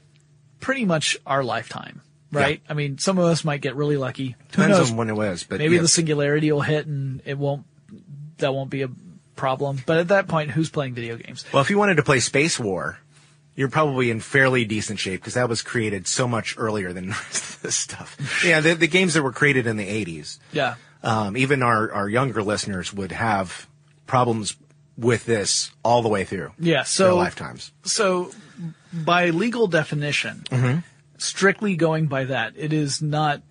pretty 0.62 0.86
much 0.86 1.18
our 1.26 1.44
lifetime, 1.44 2.02
right? 2.42 2.62
I 2.70 2.74
mean, 2.74 2.98
some 2.98 3.18
of 3.18 3.26
us 3.26 3.44
might 3.44 3.62
get 3.62 3.76
really 3.76 3.98
lucky. 3.98 4.30
Who 4.30 4.36
Depends 4.52 4.78
knows? 4.78 4.92
on 4.92 4.98
when 4.98 5.10
it 5.10 5.16
was, 5.16 5.44
but 5.44 5.58
Maybe 5.60 5.76
yeah. 5.76 5.82
the 5.82 5.88
singularity 5.88 6.52
will 6.52 6.62
hit 6.62 6.86
and 6.88 7.22
it 7.26 7.38
won't. 7.38 7.66
That 8.38 8.54
won't 8.54 8.70
be 8.70 8.84
a 8.84 8.90
problem. 9.36 9.80
But 9.86 9.98
at 9.98 10.08
that 10.10 10.28
point, 10.28 10.52
who's 10.52 10.70
playing 10.70 10.94
video 10.94 11.16
games? 11.18 11.46
Well, 11.52 11.62
if 11.62 11.70
you 11.70 11.78
wanted 11.78 11.96
to 11.98 12.04
play 12.04 12.20
Space 12.20 12.60
War, 12.60 13.00
you're 13.56 13.70
probably 13.70 14.12
in 14.12 14.20
fairly 14.20 14.66
decent 14.66 15.00
shape 15.00 15.20
because 15.22 15.34
that 15.36 15.50
was 15.50 15.62
created 15.64 16.08
so 16.08 16.28
much 16.28 16.56
earlier 16.58 16.94
than 16.94 17.06
the 17.10 17.12
rest 17.14 17.56
of 17.56 17.62
this 17.64 17.76
stuff. 17.76 18.44
yeah, 18.46 18.60
the, 18.60 18.76
the 18.76 18.88
games 18.88 19.16
that 19.16 19.24
were 19.24 19.32
created 19.32 19.66
in 19.66 19.78
the 19.78 19.88
80s, 20.06 20.38
Yeah. 20.52 20.76
um, 21.04 21.36
even 21.38 21.64
our, 21.64 21.92
our 21.92 22.08
younger 22.08 22.44
listeners 22.44 22.94
would 22.94 23.12
have 23.12 23.68
problems 24.06 24.56
with 24.96 25.26
this 25.26 25.72
all 25.84 26.02
the 26.04 26.10
way 26.10 26.24
through 26.24 26.52
Yeah. 26.60 26.76
their 26.78 26.86
So 26.86 27.16
lifetimes. 27.16 27.72
So 27.84 28.32
by 28.94 29.30
legal 29.32 29.66
definition, 29.68 30.44
strictly 31.18 31.76
going 31.76 32.08
by 32.08 32.26
that, 32.26 32.54
it 32.56 32.74
is 32.74 33.02
not, 33.02 33.42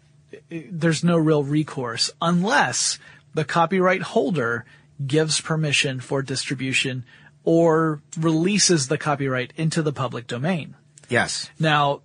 there's 0.50 1.04
no 1.04 1.16
real 1.16 1.44
recourse 1.44 2.10
unless 2.20 2.98
the 3.34 3.44
copyright 3.44 4.02
holder 4.02 4.64
gives 5.04 5.40
permission 5.40 6.00
for 6.00 6.22
distribution 6.22 7.04
or 7.44 8.00
releases 8.18 8.88
the 8.88 8.98
copyright 8.98 9.52
into 9.56 9.82
the 9.82 9.92
public 9.92 10.26
domain. 10.26 10.74
Yes. 11.08 11.50
Now, 11.58 12.00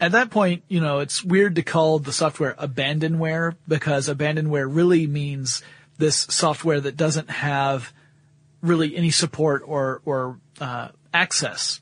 at 0.00 0.12
that 0.12 0.30
point, 0.30 0.62
you 0.68 0.80
know, 0.80 0.98
it's 0.98 1.24
weird 1.24 1.54
to 1.56 1.62
call 1.62 1.98
the 1.98 2.12
software 2.12 2.54
abandonware 2.54 3.56
because 3.66 4.08
abandonware 4.08 4.66
really 4.68 5.06
means 5.06 5.62
this 5.98 6.26
software 6.28 6.80
that 6.80 6.96
doesn't 6.96 7.30
have 7.30 7.92
really 8.60 8.94
any 8.96 9.10
support 9.10 9.62
or, 9.64 10.02
or, 10.04 10.38
uh, 10.60 10.88
access 11.14 11.80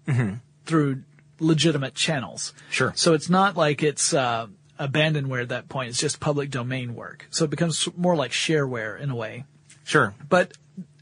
through 0.66 1.02
legitimate 1.41 1.95
channels. 1.95 2.53
Sure. 2.71 2.93
So 2.97 3.14
it's 3.14 3.29
not 3.31 3.57
like 3.57 3.83
it's, 3.83 4.12
uh, 4.14 4.47
abandonware 4.79 5.43
at 5.43 5.50
that 5.50 5.69
point. 5.69 5.91
It's 5.91 6.00
just 6.00 6.19
public 6.21 6.50
domain 6.50 6.95
work. 6.95 7.26
So 7.31 7.45
it 7.45 7.50
becomes 7.50 7.88
more 7.97 8.17
like 8.17 8.33
shareware 8.33 8.99
in 8.99 9.11
a 9.11 9.14
way 9.14 9.45
Sure. 9.85 10.14
but 10.29 10.53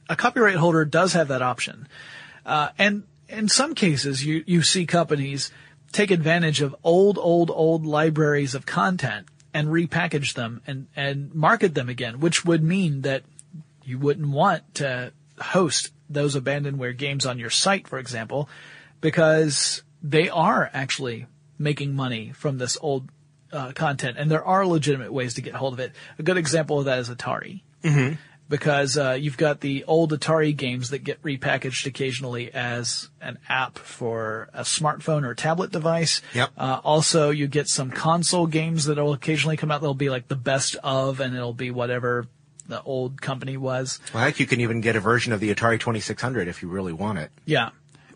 a 0.09 0.17
copyright 0.17 0.57
holder 0.57 0.85
does 0.85 1.15
have 1.15 1.29
that 1.29 1.41
option. 1.41 1.89
Uh, 2.45 2.69
and 2.79 3.05
in 3.29 3.49
some 3.49 3.75
cases, 3.75 4.25
you, 4.25 4.45
you 4.47 4.62
see 4.62 4.85
companies 4.85 5.51
take 5.93 6.11
advantage 6.11 6.61
of 6.61 6.75
old, 6.85 7.19
old, 7.19 7.51
old 7.51 7.87
libraries 7.87 8.55
of 8.55 8.67
content 8.67 9.27
and 9.55 9.69
repackage 9.69 10.35
them 10.35 10.61
and, 10.67 10.87
and 10.97 11.35
market 11.35 11.75
them 11.75 11.89
again, 11.89 12.21
which 12.21 12.45
would 12.45 12.62
mean 12.62 13.03
that 13.03 13.23
you 13.85 13.99
wouldn't 13.99 14.29
want 14.29 14.75
to 14.75 15.12
host 15.41 15.93
those 16.11 16.37
abandonware 16.37 16.97
games 16.97 17.25
on 17.25 17.39
your 17.39 17.51
site, 17.51 17.89
for 17.89 17.99
example, 17.99 18.49
because 19.01 19.83
they 20.03 20.29
are 20.29 20.71
actually 20.73 21.27
making 21.59 21.95
money 21.95 22.33
from 22.35 22.59
this 22.59 22.77
old 22.81 23.09
uh, 23.53 23.73
content, 23.73 24.17
and 24.19 24.31
there 24.31 24.45
are 24.45 24.67
legitimate 24.67 25.13
ways 25.13 25.35
to 25.35 25.43
get 25.43 25.55
hold 25.55 25.75
of 25.75 25.81
it. 25.81 25.93
A 26.19 26.23
good 26.23 26.37
example 26.37 26.79
of 26.79 26.87
that 26.87 26.99
is 26.99 27.09
Atari 27.09 27.63
because 28.53 28.99
uh, 28.99 29.17
you've 29.19 29.39
got 29.39 29.61
the 29.61 29.83
old 29.85 30.13
Atari 30.13 30.55
games 30.55 30.91
that 30.91 30.99
get 30.99 31.23
repackaged 31.23 31.87
occasionally 31.87 32.53
as 32.53 33.09
an 33.19 33.39
app 33.49 33.79
for 33.79 34.51
a 34.53 34.61
smartphone 34.61 35.25
or 35.25 35.35
tablet 35.35 35.71
device. 35.71 36.21
Yep. 36.35 36.51
Uh, 36.59 36.81
also, 36.85 37.31
you 37.31 37.47
get 37.47 37.67
some 37.67 37.91
console 37.91 38.47
games 38.47 38.85
that 38.85 38.99
will 38.99 39.15
occasionally 39.15 39.57
come 39.57 39.71
out. 39.71 39.81
They'll 39.81 39.95
be 39.95 40.11
like 40.11 40.29
the 40.29 40.37
best 40.37 40.77
of, 40.85 41.21
and 41.21 41.35
it'll 41.35 41.55
be 41.55 41.71
whatever 41.71 42.27
the 42.69 42.83
old 42.83 43.23
company 43.23 43.57
was. 43.57 44.01
Well, 44.13 44.25
heck, 44.25 44.39
you 44.39 44.47
can 44.47 44.61
even 44.61 44.83
get 44.83 44.97
a 44.97 45.01
version 45.01 45.33
of 45.33 45.41
the 45.41 45.55
Atari 45.55 45.81
2600 45.81 46.47
if 46.47 46.63
you 46.63 46.69
really 46.69 46.93
want 46.93 47.21
it. 47.21 47.31
Yeah, 47.47 47.71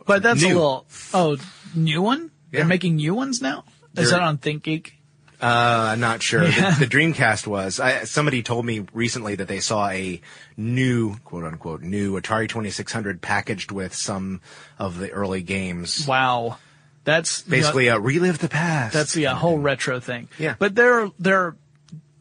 but 0.06 0.22
that's 0.22 0.42
a 0.42 0.48
little. 0.48 0.86
Oh, 1.12 1.36
new 1.74 2.02
one? 2.02 2.30
Yeah. 2.50 2.60
They're 2.60 2.68
making 2.68 2.96
new 2.96 3.14
ones 3.14 3.42
now. 3.42 3.64
Is 3.96 4.10
They're- 4.10 4.18
that 4.18 4.22
on 4.22 4.38
ThinkGeek? 4.38 4.92
Uh, 5.38 5.90
I'm 5.92 6.00
not 6.00 6.22
sure. 6.22 6.44
The, 6.44 6.76
the 6.80 6.86
Dreamcast 6.86 7.46
was. 7.46 7.78
I, 7.78 8.04
somebody 8.04 8.42
told 8.42 8.64
me 8.64 8.86
recently 8.94 9.34
that 9.34 9.48
they 9.48 9.60
saw 9.60 9.90
a 9.90 10.20
new, 10.56 11.16
quote 11.18 11.44
unquote, 11.44 11.82
new 11.82 12.18
Atari 12.18 12.48
2600 12.48 13.20
packaged 13.20 13.70
with 13.70 13.94
some 13.94 14.40
of 14.78 14.98
the 14.98 15.10
early 15.10 15.42
games. 15.42 16.06
Wow, 16.08 16.56
that's 17.04 17.44
you 17.44 17.50
know, 17.50 17.56
Basically, 17.58 17.90
uh, 17.90 17.98
relive 17.98 18.38
the 18.38 18.48
past. 18.48 18.94
That's 18.94 19.12
the 19.12 19.26
uh, 19.26 19.34
whole 19.34 19.58
retro 19.58 20.00
thing. 20.00 20.28
Yeah. 20.38 20.54
But 20.58 20.74
there 20.74 21.00
are, 21.00 21.10
there 21.18 21.38
are 21.38 21.56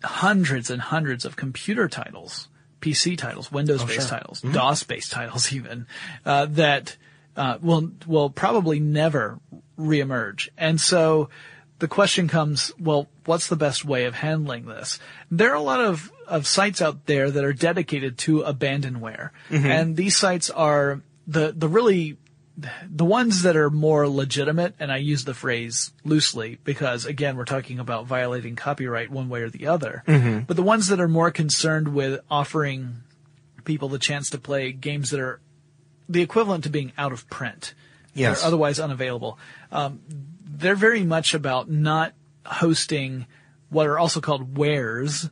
hundreds 0.04 0.70
and 0.70 0.82
hundreds 0.82 1.24
of 1.24 1.38
computer 1.38 1.88
titles, 1.88 2.50
PC 2.82 3.18
titles, 3.18 3.50
Windows-based 3.50 4.10
sure. 4.10 4.20
titles, 4.20 4.42
DOS-based 4.42 5.14
titles 5.14 5.54
even, 5.54 5.88
uh, 6.26 6.48
that, 6.48 6.98
uh, 7.36 7.58
will, 7.62 7.92
will 8.06 8.30
probably 8.30 8.80
never 8.80 9.40
reemerge. 9.78 10.50
And 10.58 10.80
so 10.80 11.30
the 11.80 11.88
question 11.88 12.28
comes, 12.28 12.72
well, 12.80 13.08
what's 13.26 13.48
the 13.48 13.56
best 13.56 13.84
way 13.84 14.06
of 14.06 14.16
handling 14.16 14.66
this? 14.66 15.00
There 15.30 15.52
are 15.52 15.56
a 15.56 15.62
lot 15.62 15.82
of, 15.82 16.12
of 16.28 16.48
sites 16.48 16.82
out 16.82 17.06
there 17.06 17.30
that 17.30 17.44
are 17.44 17.54
dedicated 17.54 18.18
to 18.20 18.44
abandonware. 18.44 19.32
And 19.68 19.96
these 19.98 20.16
sites 20.16 20.50
are 20.50 21.02
the, 21.28 21.54
the 21.56 21.68
really 21.68 22.18
the 22.90 23.04
ones 23.04 23.42
that 23.42 23.58
are 23.58 23.70
more 23.70 24.08
legitimate, 24.08 24.76
and 24.80 24.90
I 24.90 24.98
use 24.98 25.26
the 25.26 25.34
phrase 25.34 25.92
loosely 26.06 26.58
because 26.64 27.06
again, 27.06 27.36
we're 27.36 27.44
talking 27.44 27.80
about 27.80 28.06
violating 28.06 28.56
copyright 28.56 29.12
one 29.12 29.28
way 29.28 29.42
or 29.42 29.50
the 29.50 29.68
other. 29.68 30.04
But 30.48 30.56
the 30.56 30.64
ones 30.64 30.88
that 30.88 31.02
are 31.02 31.10
more 31.10 31.32
concerned 31.32 31.90
with 31.94 32.22
offering 32.32 33.04
people 33.66 33.90
the 33.90 34.00
chance 34.00 34.30
to 34.30 34.38
play 34.38 34.72
games 34.72 35.10
that 35.10 35.20
are 35.20 35.42
the 36.08 36.22
equivalent 36.22 36.64
to 36.64 36.70
being 36.70 36.92
out 36.98 37.12
of 37.12 37.30
print. 37.30 37.74
Yes. 38.14 38.40
They're 38.40 38.48
otherwise 38.48 38.80
unavailable. 38.80 39.38
Um, 39.72 40.02
they're 40.46 40.76
very 40.76 41.04
much 41.04 41.34
about 41.34 41.70
not 41.70 42.14
hosting 42.46 43.26
what 43.70 43.88
are 43.88 44.00
also 44.00 44.22
called 44.22 44.58
wares. 44.58 45.30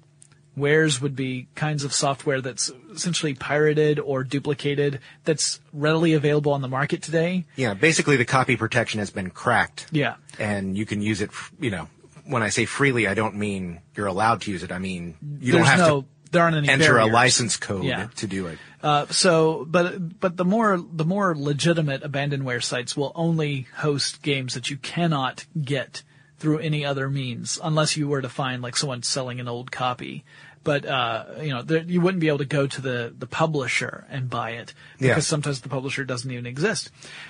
Wares 0.56 1.02
would 1.02 1.16
be 1.16 1.48
kinds 1.56 1.84
of 1.84 1.94
software 1.94 2.42
that's 2.42 2.72
essentially 2.94 3.34
pirated 3.34 4.00
or 4.00 4.24
duplicated 4.24 5.00
that's 5.24 5.60
readily 5.72 6.14
available 6.14 6.52
on 6.54 6.62
the 6.62 6.68
market 6.68 7.02
today. 7.02 7.46
yeah, 7.56 7.74
basically 7.74 8.18
the 8.18 8.26
copy 8.26 8.56
protection 8.56 9.00
has 9.00 9.10
been 9.10 9.32
cracked. 9.32 9.88
Yeah. 9.92 10.16
And 10.38 10.78
you 10.78 10.86
can 10.86 11.02
use 11.02 11.22
it, 11.22 11.32
you 11.60 11.72
know, 11.72 11.88
when 12.26 12.44
I 12.44 12.50
say 12.50 12.66
freely, 12.66 13.08
I 13.08 13.16
don't 13.16 13.36
mean 13.36 13.82
you're 13.96 14.08
allowed 14.08 14.42
to 14.42 14.52
use 14.52 14.64
it. 14.64 14.72
I 14.72 14.80
mean, 14.80 15.18
you 15.40 15.54
There's 15.54 15.66
don't 15.66 15.78
have 15.78 15.80
no, 15.80 16.02
to 16.02 16.08
there 16.34 16.44
aren't 16.44 16.58
any 16.58 16.68
enter 16.70 16.98
a 16.98 17.06
license 17.06 17.56
code 17.56 17.86
Yeah. 17.86 18.08
to 18.18 18.28
do 18.28 18.48
it. 18.48 18.60
Uh, 18.82 19.06
so, 19.08 19.66
but 19.70 20.20
but 20.20 20.36
the 20.36 20.44
more 20.44 20.78
the 20.78 21.06
more 21.06 21.34
legitimate 21.38 22.04
abandonware 22.04 22.62
sites 22.62 22.98
will 22.98 23.14
only 23.16 23.68
host 23.78 24.22
games 24.22 24.56
that 24.56 24.70
you 24.70 24.76
cannot 24.76 25.46
get 25.62 26.04
through 26.38 26.58
any 26.60 26.84
other 26.84 27.10
means, 27.10 27.58
unless 27.64 27.96
you 27.96 28.10
were 28.10 28.22
to 28.22 28.28
find 28.28 28.62
like 28.62 28.76
someone 28.76 29.02
selling 29.02 29.40
an 29.40 29.48
old 29.48 29.72
copy. 29.72 30.26
But 30.66 30.86
uh, 30.86 31.26
you 31.42 31.50
know, 31.52 31.62
there, 31.62 31.84
you 31.84 32.02
wouldn't 32.02 32.20
be 32.22 32.28
able 32.28 32.40
to 32.40 32.46
go 32.46 32.68
to 32.68 32.82
the 32.82 33.14
the 33.18 33.28
publisher 33.28 34.06
and 34.10 34.30
buy 34.30 34.52
it 34.52 34.74
because 34.98 35.18
Yeah. 35.18 35.20
sometimes 35.20 35.62
the 35.62 35.70
publisher 35.70 36.04
doesn't 36.04 36.30
even 36.30 36.46
exist. 36.46 36.90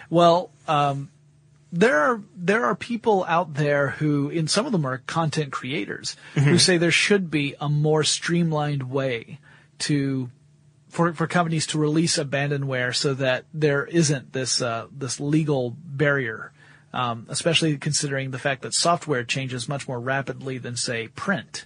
Well, 0.09 0.49
um, 0.67 1.09
there 1.73 1.99
are 1.99 2.21
there 2.35 2.65
are 2.65 2.75
people 2.75 3.25
out 3.27 3.55
there 3.55 3.89
who, 3.89 4.29
in 4.29 4.47
some 4.47 4.67
of 4.67 4.71
them, 4.71 4.85
are 4.85 4.99
content 4.99 5.51
creators 5.51 6.15
who 6.35 6.59
say 6.59 6.77
there 6.77 6.91
should 6.91 7.31
be 7.31 7.55
a 7.59 7.67
more 7.67 8.03
streamlined 8.03 8.91
way 8.91 9.39
to 9.79 10.29
for 10.87 11.13
for 11.13 11.25
companies 11.25 11.65
to 11.67 11.79
release 11.79 12.17
abandonware 12.19 12.95
so 12.95 13.15
that 13.15 13.45
there 13.55 13.85
isn't 13.85 14.33
this 14.33 14.61
uh, 14.61 14.85
this 14.91 15.19
legal 15.19 15.75
barrier, 15.83 16.51
um, 16.93 17.25
especially 17.27 17.75
considering 17.79 18.29
the 18.29 18.37
fact 18.37 18.61
that 18.61 18.75
software 18.75 19.23
changes 19.23 19.67
much 19.67 19.87
more 19.87 19.99
rapidly 19.99 20.59
than 20.59 20.75
say 20.75 21.07
print. 21.07 21.65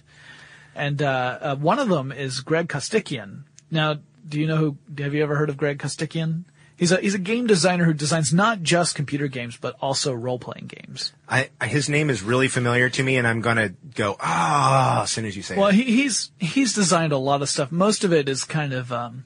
And 0.74 1.02
uh, 1.02 1.38
uh, 1.40 1.56
one 1.56 1.78
of 1.78 1.90
them 1.90 2.12
is 2.12 2.40
Greg 2.40 2.68
Costikyan. 2.68 3.42
Now, 3.70 3.96
do 4.26 4.40
you 4.40 4.46
know 4.46 4.56
who? 4.56 4.78
Have 5.02 5.12
you 5.12 5.22
ever 5.22 5.36
heard 5.36 5.50
of 5.50 5.58
Greg 5.58 5.78
Costikyan? 5.78 6.44
He's 6.78 6.92
a 6.92 6.98
he's 6.98 7.14
a 7.14 7.18
game 7.18 7.48
designer 7.48 7.84
who 7.84 7.92
designs 7.92 8.32
not 8.32 8.62
just 8.62 8.94
computer 8.94 9.26
games 9.26 9.56
but 9.56 9.74
also 9.80 10.12
role 10.14 10.38
playing 10.38 10.68
games. 10.68 11.12
I, 11.28 11.50
his 11.64 11.88
name 11.88 12.08
is 12.08 12.22
really 12.22 12.46
familiar 12.46 12.88
to 12.88 13.02
me, 13.02 13.16
and 13.16 13.26
I'm 13.26 13.40
gonna 13.40 13.70
go 13.96 14.16
ah 14.20 15.02
as 15.02 15.10
soon 15.10 15.24
as 15.24 15.36
you 15.36 15.42
say 15.42 15.56
it. 15.56 15.58
Well, 15.58 15.68
it. 15.68 15.74
he, 15.74 15.82
he's 15.82 16.30
he's 16.38 16.74
designed 16.74 17.12
a 17.12 17.18
lot 17.18 17.42
of 17.42 17.48
stuff. 17.48 17.72
Most 17.72 18.04
of 18.04 18.12
it 18.12 18.28
is 18.28 18.44
kind 18.44 18.72
of 18.72 18.92
um, 18.92 19.24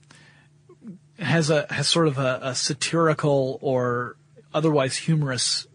has 1.19 1.51
a 1.51 1.67
has 1.69 1.89
sort 1.89 2.09
of 2.09 2.17
a, 2.17 2.41
a 2.43 2.55
satirical 2.55 3.59
or 3.61 4.17
otherwise 4.55 4.97
humorous 4.97 5.67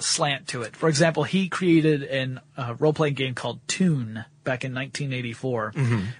slant 0.00 0.48
to 0.48 0.62
it. 0.62 0.76
For 0.76 0.88
example, 0.88 1.24
he 1.24 1.48
created 1.48 2.02
an 2.02 2.40
uh, 2.56 2.74
role 2.78 2.92
playing 2.92 3.14
game 3.14 3.34
called 3.34 3.60
Toon 3.68 4.24
back 4.42 4.64
in 4.64 4.74
1984, 4.74 5.74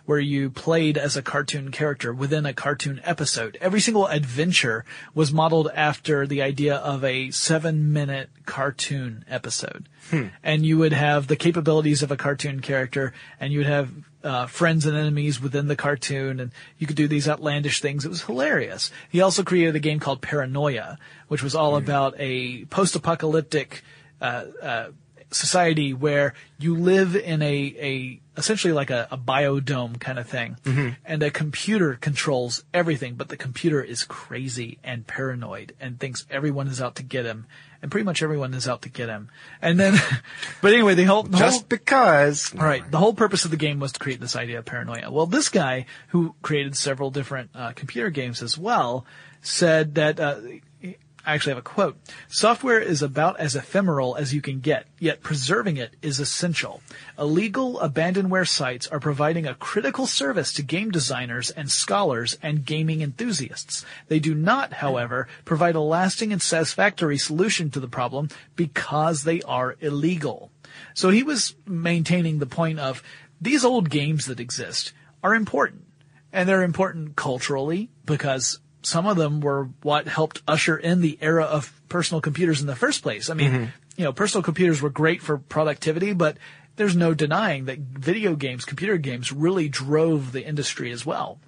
where 0.04 0.18
you 0.18 0.50
played 0.50 0.98
as 0.98 1.16
a 1.16 1.22
cartoon 1.22 1.70
character 1.70 2.12
within 2.12 2.44
a 2.44 2.52
cartoon 2.52 3.00
episode. 3.02 3.56
Every 3.60 3.80
single 3.80 4.06
adventure 4.06 4.84
was 5.14 5.32
modeled 5.32 5.70
after 5.74 6.26
the 6.26 6.42
idea 6.42 6.76
of 6.76 7.02
a 7.02 7.30
seven 7.30 7.92
minute 7.92 8.30
cartoon 8.46 9.24
episode. 9.28 9.88
And 10.42 10.66
you 10.66 10.78
would 10.78 10.92
have 10.92 11.26
the 11.28 11.36
capabilities 11.36 12.02
of 12.02 12.10
a 12.10 12.16
cartoon 12.16 12.60
character 12.60 13.12
and 13.38 13.52
you 13.52 13.60
would 13.60 13.66
have 13.66 13.90
uh, 14.22 14.46
friends 14.46 14.86
and 14.86 14.96
enemies 14.96 15.40
within 15.40 15.68
the 15.68 15.76
cartoon 15.76 16.40
and 16.40 16.52
you 16.78 16.86
could 16.86 16.96
do 16.96 17.08
these 17.08 17.28
outlandish 17.28 17.80
things. 17.80 18.04
It 18.04 18.08
was 18.08 18.22
hilarious. 18.22 18.90
He 19.08 19.20
also 19.20 19.42
created 19.42 19.76
a 19.76 19.80
game 19.80 20.00
called 20.00 20.20
Paranoia, 20.20 20.98
which 21.28 21.42
was 21.42 21.54
all 21.54 21.76
about 21.76 22.14
a 22.18 22.64
post-apocalyptic 22.66 23.82
uh, 24.20 24.44
uh, 24.62 24.88
society 25.30 25.92
where 25.92 26.34
you 26.58 26.76
live 26.76 27.14
in 27.16 27.42
a, 27.42 27.74
a 27.78 28.20
essentially 28.36 28.72
like 28.72 28.90
a, 28.90 29.06
a 29.10 29.18
biodome 29.18 30.00
kind 30.00 30.18
of 30.18 30.28
thing, 30.28 30.56
and 31.04 31.22
a 31.22 31.30
computer 31.30 31.94
controls 32.00 32.64
everything, 32.72 33.14
but 33.14 33.28
the 33.28 33.36
computer 33.36 33.82
is 33.82 34.04
crazy 34.04 34.78
and 34.82 35.06
paranoid 35.06 35.74
and 35.80 35.98
thinks 36.00 36.26
everyone 36.30 36.66
is 36.68 36.80
out 36.80 36.96
to 36.96 37.02
get 37.02 37.24
him, 37.24 37.46
and 37.82 37.90
pretty 37.90 38.04
much 38.04 38.22
everyone 38.22 38.54
is 38.54 38.66
out 38.68 38.82
to 38.82 38.88
get 38.88 39.08
him. 39.08 39.28
And 39.62 39.78
then, 39.78 39.94
but 40.62 40.72
anyway, 40.72 40.94
the 40.94 41.04
whole, 41.04 41.22
the 41.22 41.36
whole 41.36 41.46
Just 41.46 41.68
because. 41.68 42.54
all 42.54 42.64
right. 42.64 42.88
The 42.90 42.98
whole 42.98 43.14
purpose 43.14 43.44
of 43.44 43.50
the 43.50 43.56
game 43.56 43.80
was 43.80 43.92
to 43.92 44.00
create 44.00 44.20
this 44.20 44.36
idea 44.36 44.58
of 44.58 44.64
paranoia. 44.64 45.10
Well, 45.10 45.26
this 45.26 45.48
guy 45.48 45.86
who 46.08 46.34
created 46.42 46.76
several 46.76 47.10
different 47.10 47.50
uh, 47.54 47.72
computer 47.72 48.10
games 48.10 48.42
as 48.42 48.58
well 48.58 49.06
said 49.42 49.94
that 49.94 50.20
uh, 50.20 50.36
I 51.24 51.34
actually 51.34 51.50
have 51.50 51.58
a 51.58 51.62
quote. 51.62 51.98
Software 52.28 52.80
is 52.80 53.02
about 53.02 53.38
as 53.38 53.54
ephemeral 53.54 54.16
as 54.16 54.32
you 54.32 54.40
can 54.40 54.60
get, 54.60 54.86
yet 54.98 55.22
preserving 55.22 55.76
it 55.76 55.94
is 56.00 56.18
essential. 56.18 56.80
Illegal 57.18 57.78
abandonware 57.78 58.48
sites 58.48 58.86
are 58.88 59.00
providing 59.00 59.46
a 59.46 59.54
critical 59.54 60.06
service 60.06 60.52
to 60.54 60.62
game 60.62 60.90
designers 60.90 61.50
and 61.50 61.70
scholars 61.70 62.38
and 62.42 62.64
gaming 62.64 63.02
enthusiasts. 63.02 63.84
They 64.08 64.18
do 64.18 64.34
not, 64.34 64.74
however, 64.74 65.28
provide 65.44 65.74
a 65.74 65.80
lasting 65.80 66.32
and 66.32 66.40
satisfactory 66.40 67.18
solution 67.18 67.70
to 67.70 67.80
the 67.80 67.88
problem 67.88 68.28
because 68.56 69.24
they 69.24 69.42
are 69.42 69.76
illegal. 69.80 70.50
So 70.94 71.10
he 71.10 71.22
was 71.22 71.54
maintaining 71.66 72.38
the 72.38 72.46
point 72.46 72.78
of 72.78 73.02
these 73.40 73.64
old 73.64 73.90
games 73.90 74.26
that 74.26 74.40
exist 74.40 74.92
are 75.22 75.34
important. 75.34 75.84
And 76.32 76.48
they're 76.48 76.62
important 76.62 77.16
culturally 77.16 77.90
because 78.06 78.60
some 78.82 79.06
of 79.06 79.16
them 79.16 79.40
were 79.40 79.68
what 79.82 80.08
helped 80.08 80.42
usher 80.48 80.76
in 80.76 81.00
the 81.00 81.18
era 81.20 81.44
of 81.44 81.72
personal 81.88 82.20
computers 82.20 82.60
in 82.60 82.66
the 82.66 82.76
first 82.76 83.02
place. 83.02 83.30
I 83.30 83.34
mean, 83.34 83.52
mm-hmm. 83.52 83.64
you 83.96 84.04
know, 84.04 84.12
personal 84.12 84.42
computers 84.42 84.80
were 84.80 84.90
great 84.90 85.22
for 85.22 85.38
productivity, 85.38 86.12
but 86.12 86.36
there's 86.76 86.96
no 86.96 87.12
denying 87.12 87.66
that 87.66 87.78
video 87.78 88.34
games, 88.34 88.64
computer 88.64 88.96
games 88.96 89.32
really 89.32 89.68
drove 89.68 90.32
the 90.32 90.46
industry 90.46 90.92
as 90.92 91.04
well. 91.04 91.38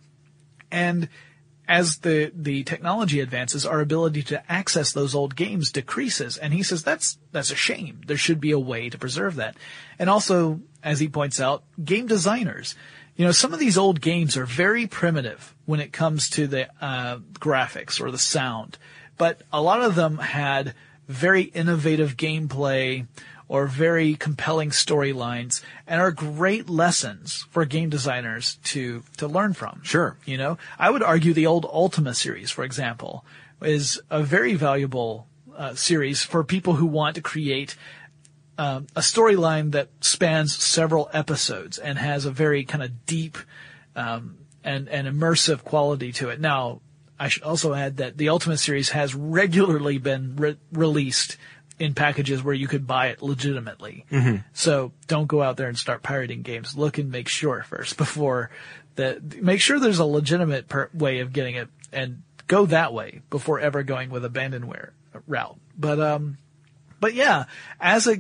And 0.71 1.09
as 1.69 1.99
the, 1.99 2.33
the 2.35 2.65
technology 2.65 3.21
advances, 3.21 3.65
our 3.65 3.81
ability 3.81 4.23
to 4.25 4.53
access 4.53 4.93
those 4.93 5.15
old 5.15 5.37
games 5.37 5.71
decreases. 5.71 6.37
And 6.37 6.53
he 6.53 6.63
says 6.63 6.83
that's, 6.83 7.19
that's 7.31 7.51
a 7.51 7.57
shame. 7.57 8.03
There 8.07 8.17
should 8.17 8.41
be 8.41 8.51
a 8.51 8.59
way 8.59 8.91
to 8.91 8.99
preserve 8.99 9.37
that. 9.37 9.57
And 9.99 10.11
also, 10.11 10.61
as 10.83 11.01
he 11.01 11.09
points 11.09 11.41
out, 11.41 11.63
game 11.83 12.07
designers. 12.07 12.75
You 13.17 13.27
know, 13.27 13.33
some 13.33 13.53
of 13.53 13.61
these 13.61 13.77
old 13.77 14.01
games 14.01 14.37
are 14.37 14.47
very 14.47 14.87
primitive 14.87 15.55
when 15.67 15.81
it 15.81 15.93
comes 15.93 16.31
to 16.31 16.47
the 16.47 16.69
uh, 16.81 17.19
graphics 17.35 18.01
or 18.01 18.11
the 18.11 18.19
sound, 18.19 18.79
but 19.19 19.43
a 19.53 19.61
lot 19.61 19.83
of 19.83 19.95
them 19.95 20.19
had 20.19 20.75
very 21.09 21.43
innovative 21.43 22.17
gameplay 22.17 23.07
or 23.49 23.67
very 23.67 24.15
compelling 24.15 24.71
storylines 24.71 25.63
and 25.87 26.01
are 26.01 26.11
great 26.11 26.71
lessons 26.71 27.47
for 27.51 27.67
game 27.67 27.91
designers 27.91 28.57
to 28.65 29.03
to 29.19 29.29
learn 29.29 29.53
from. 29.53 29.81
Sure. 29.83 30.17
You 30.25 30.39
know, 30.39 30.59
I 30.79 30.89
would 30.89 31.03
argue 31.03 31.35
the 31.35 31.47
old 31.47 31.67
Ultima 31.67 32.15
series, 32.15 32.51
for 32.51 32.65
example, 32.65 33.27
is 33.61 34.01
a 34.09 34.23
very 34.23 34.55
valuable 34.55 35.27
uh, 35.55 35.75
series 35.75 36.23
for 36.23 36.43
people 36.43 36.75
who 36.75 36.87
want 36.87 37.15
to 37.17 37.21
create 37.21 37.77
um, 38.59 38.87
a 38.95 39.01
storyline 39.01 39.73
that 39.73 39.89
spans 40.01 40.57
several 40.57 41.09
episodes 41.13 41.79
and 41.79 41.99
has 41.99 42.25
a 42.25 42.31
very 42.31 42.65
kind 42.65 42.85
of 42.85 43.07
deep 43.07 43.39
um, 43.97 44.39
and 44.63 44.89
and 44.89 45.09
immersive 45.09 45.65
quality 45.65 46.13
to 46.13 46.29
it. 46.31 46.41
Now, 46.41 46.81
I 47.19 47.29
should 47.29 47.43
also 47.43 47.73
add 47.75 47.99
that 47.99 48.17
the 48.19 48.29
Ultima 48.29 48.57
series 48.57 48.91
has 48.91 49.15
regularly 49.15 49.99
been 49.99 50.37
re- 50.37 50.59
released 50.73 51.37
in 51.79 51.95
packages 51.95 52.43
where 52.43 52.55
you 52.55 52.69
could 52.69 52.87
buy 52.87 53.09
it 53.09 53.23
legitimately. 53.23 54.05
So 54.53 54.93
don't 55.09 55.27
go 55.27 55.43
out 55.43 55.57
there 55.57 55.69
and 55.69 55.77
start 55.77 56.03
pirating 56.03 56.43
games. 56.43 56.77
Look 56.77 56.99
and 56.99 57.11
make 57.11 57.29
sure 57.29 57.65
first 57.69 57.97
before 57.97 58.51
that. 58.97 59.43
Make 59.43 59.61
sure 59.61 59.81
there's 59.81 59.99
a 59.99 60.05
legitimate 60.05 60.69
per- 60.69 60.91
way 60.93 61.21
of 61.21 61.33
getting 61.33 61.55
it, 61.57 61.69
and 61.93 62.23
go 62.47 62.67
that 62.67 62.93
way 62.93 63.23
before 63.31 63.59
ever 63.59 63.83
going 63.83 64.11
with 64.11 64.23
abandonware 64.25 64.91
route. 65.27 65.59
But 65.77 65.99
um, 66.01 66.39
but 67.01 67.15
yeah, 67.15 67.45
as 67.81 68.07
a 68.07 68.19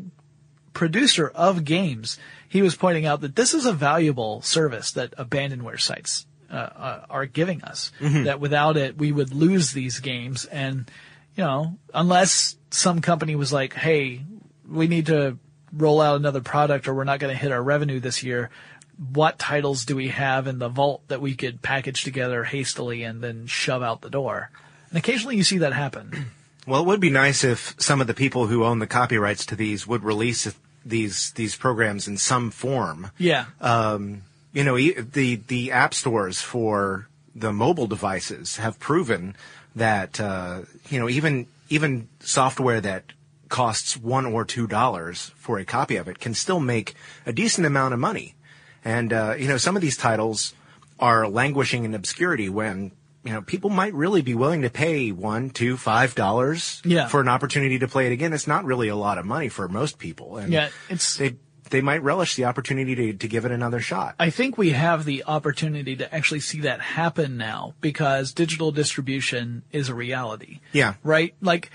producer 0.73 1.31
of 1.35 1.64
games, 1.64 2.19
he 2.49 2.62
was 2.62 2.76
pointing 2.76 3.07
out 3.07 3.21
that 3.23 3.37
this 3.37 3.55
is 3.55 3.67
a 3.67 3.73
valuable 3.73 4.43
service 4.43 4.93
that 4.93 5.17
abandonware 5.17 5.81
sites 5.81 6.26
uh, 6.50 6.55
uh, 6.55 7.07
are 7.09 7.26
giving 7.26 7.62
us. 7.62 7.93
That 8.25 8.41
without 8.41 8.76
it, 8.76 8.99
we 8.99 9.11
would 9.12 9.33
lose 9.33 9.73
these 9.73 10.00
games, 10.00 10.45
and 10.45 10.91
you 11.35 11.45
know, 11.45 11.79
unless 11.95 12.57
some 12.71 13.00
company 13.00 13.35
was 13.37 13.52
like, 13.52 13.73
"Hey, 13.73 14.21
we 14.69 14.87
need 14.87 15.06
to 15.06 15.39
roll 15.73 16.00
out 16.00 16.17
another 16.17 16.43
product, 16.43 16.89
or 16.89 16.95
we're 16.95 17.04
not 17.04 17.21
going 17.21 17.35
to 17.35 17.41
hit 17.41 17.52
our 17.52 17.63
revenue 17.63 18.00
this 18.00 18.23
year." 18.23 18.50
What 19.13 19.39
titles 19.39 19.87
do 19.87 19.97
we 19.97 20.08
have 20.08 20.47
in 20.47 20.58
the 20.58 20.69
vault 20.69 21.08
that 21.08 21.23
we 21.23 21.35
could 21.35 21.63
package 21.63 22.04
together 22.04 22.45
hastily 22.45 23.02
and 23.02 23.23
then 23.23 23.47
shove 23.47 23.82
out 23.82 24.02
the 24.02 24.11
door? 24.11 24.50
And 24.91 24.99
occasionally 24.99 25.37
you 25.37 25.45
see 25.45 25.58
that 25.58 25.73
happen. 25.73 26.30
Well, 26.66 26.82
it 26.82 26.86
would 26.86 27.00
be 27.00 27.10
nice 27.10 27.42
if 27.42 27.75
some 27.78 28.00
of 28.00 28.06
the 28.06 28.14
people 28.14 28.46
who 28.46 28.64
own 28.64 28.78
the 28.78 28.86
copyrights 28.86 29.44
to 29.46 29.56
these 29.56 29.86
would 29.86 30.04
release 30.04 30.52
these 30.84 31.32
these 31.32 31.56
programs 31.56 32.06
in 32.06 32.16
some 32.16 32.50
form. 32.50 33.10
Yeah. 33.18 33.46
Um, 33.60 34.22
you 34.52 34.64
know, 34.64 34.76
the 34.76 35.36
the 35.36 35.72
app 35.72 35.94
stores 35.94 36.40
for 36.40 37.08
the 37.34 37.52
mobile 37.52 37.86
devices 37.86 38.56
have 38.56 38.78
proven 38.78 39.34
that 39.75 40.20
uh, 40.20 40.62
you 40.88 41.00
know 41.00 41.08
even 41.08 41.46
even 41.68 42.08
software 42.20 42.80
that 42.80 43.04
costs 43.48 43.96
one 43.96 44.25
or 44.25 44.44
two 44.44 44.66
dollars 44.66 45.32
for 45.36 45.58
a 45.58 45.64
copy 45.64 45.96
of 45.96 46.08
it 46.08 46.18
can 46.18 46.32
still 46.32 46.60
make 46.60 46.94
a 47.26 47.32
decent 47.32 47.66
amount 47.66 47.92
of 47.92 48.00
money. 48.00 48.34
And 48.84 49.12
uh, 49.12 49.34
you 49.38 49.48
know, 49.48 49.56
some 49.56 49.76
of 49.76 49.82
these 49.82 49.96
titles 49.96 50.54
are 50.98 51.28
languishing 51.28 51.84
in 51.84 51.94
obscurity 51.94 52.48
when 52.48 52.92
you 53.25 53.32
know 53.32 53.43
people 53.43 53.71
might 53.71 53.95
really 53.95 54.23
be 54.23 54.35
willing 54.35 54.63
to 54.63 54.71
pay 54.71 55.13
one, 55.13 55.50
two, 55.50 55.76
five 55.76 56.15
dollars 56.15 56.82
Yeah. 56.85 57.06
for 57.08 57.21
an 57.21 57.28
opportunity 57.28 57.78
to 57.78 57.89
play 57.89 58.06
it 58.06 58.13
again. 58.13 58.32
It's 58.32 58.47
not 58.47 58.65
really 58.65 58.89
a 58.89 58.97
lot 58.97 59.19
of 59.19 59.25
money 59.26 59.49
for 59.49 59.69
most 59.69 59.99
people, 59.99 60.37
and 60.39 60.52
Yeah, 60.52 60.67
it's- 60.89 61.17
they 61.17 61.37
they 61.71 61.80
might 61.80 62.02
relish 62.02 62.35
the 62.35 62.45
opportunity 62.45 62.95
to 62.95 63.13
to 63.15 63.28
give 63.28 63.45
it 63.45 63.50
another 63.52 63.80
shot. 63.80 64.15
I 64.19 64.28
think 64.30 64.58
we 64.58 64.71
have 64.71 65.04
the 65.04 65.25
opportunity 65.26 65.97
to 65.97 66.15
actually 66.15 66.41
see 66.41 66.61
that 66.61 66.80
happen 66.80 67.37
now 67.39 67.75
because 67.80 68.32
digital 68.35 68.73
distribution 68.73 69.63
is 69.73 69.89
a 69.89 69.95
reality. 69.95 70.58
Yeah. 70.73 70.95
Right? 71.02 71.35
Like, 71.41 71.71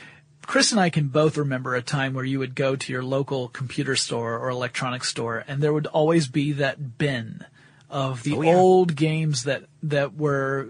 Chris 0.45 0.71
and 0.71 0.79
I 0.79 0.89
can 0.91 1.07
both 1.07 1.35
remember 1.37 1.75
a 1.75 1.81
time 1.81 2.13
where 2.13 2.23
you 2.23 2.37
would 2.39 2.53
go 2.55 2.75
to 2.75 2.93
your 2.93 3.03
local 3.03 3.47
computer 3.49 3.95
store 3.95 4.37
or 4.37 4.49
electronics 4.49 5.09
store 5.09 5.43
and 5.47 5.61
there 5.63 5.73
would 5.73 5.87
always 5.87 6.27
be 6.27 6.51
that 6.53 6.97
bin 6.99 7.43
of 7.89 8.21
the 8.23 8.35
Oh, 8.35 8.41
yeah. 8.43 8.53
old 8.55 8.95
games 8.95 9.43
that, 9.43 9.63
that 9.83 10.13
were 10.15 10.69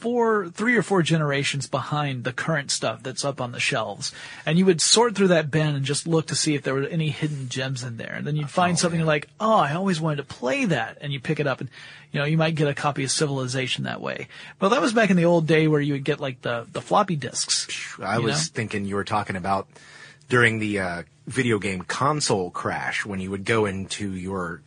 four, 0.00 0.48
three 0.48 0.76
or 0.76 0.82
four 0.82 1.02
generations 1.02 1.68
behind 1.68 2.24
the 2.24 2.32
current 2.32 2.70
stuff 2.70 3.02
that's 3.02 3.24
up 3.24 3.40
on 3.40 3.52
the 3.52 3.60
shelves. 3.60 4.12
And 4.46 4.58
you 4.58 4.64
would 4.64 4.80
sort 4.80 5.14
through 5.14 5.28
that 5.28 5.50
bin 5.50 5.76
and 5.76 5.84
just 5.84 6.06
look 6.06 6.26
to 6.28 6.34
see 6.34 6.54
if 6.54 6.62
there 6.62 6.74
were 6.74 6.84
any 6.84 7.10
hidden 7.10 7.50
gems 7.50 7.84
in 7.84 7.98
there. 7.98 8.14
And 8.14 8.26
then 8.26 8.34
you'd 8.34 8.50
find 8.50 8.78
something 8.78 9.04
like, 9.04 9.28
oh, 9.38 9.58
I 9.58 9.74
always 9.74 10.00
wanted 10.00 10.16
to 10.16 10.22
play 10.24 10.64
that. 10.64 10.96
And 11.02 11.12
you 11.12 11.20
pick 11.20 11.38
it 11.38 11.46
up 11.46 11.60
and, 11.60 11.68
you 12.12 12.18
know, 12.18 12.24
you 12.24 12.38
might 12.38 12.54
get 12.54 12.66
a 12.66 12.74
copy 12.74 13.04
of 13.04 13.10
Civilization 13.10 13.84
that 13.84 14.00
way. 14.00 14.28
Well, 14.58 14.70
that 14.70 14.80
was 14.80 14.94
back 14.94 15.10
in 15.10 15.16
the 15.18 15.26
old 15.26 15.46
day 15.46 15.68
where 15.68 15.80
you 15.80 15.92
would 15.92 16.04
get 16.04 16.18
like 16.18 16.40
the, 16.40 16.66
the 16.72 16.80
floppy 16.80 17.16
disks. 17.16 17.68
I 18.02 18.18
was 18.18 18.48
know? 18.48 18.54
thinking 18.54 18.86
you 18.86 18.94
were 18.94 19.04
talking 19.04 19.36
about 19.36 19.68
during 20.30 20.60
the 20.60 20.78
uh, 20.78 21.02
video 21.26 21.58
game 21.58 21.82
console 21.82 22.50
crash 22.50 23.04
when 23.04 23.20
you 23.20 23.30
would 23.30 23.44
go 23.44 23.66
into 23.66 24.14
your 24.14 24.62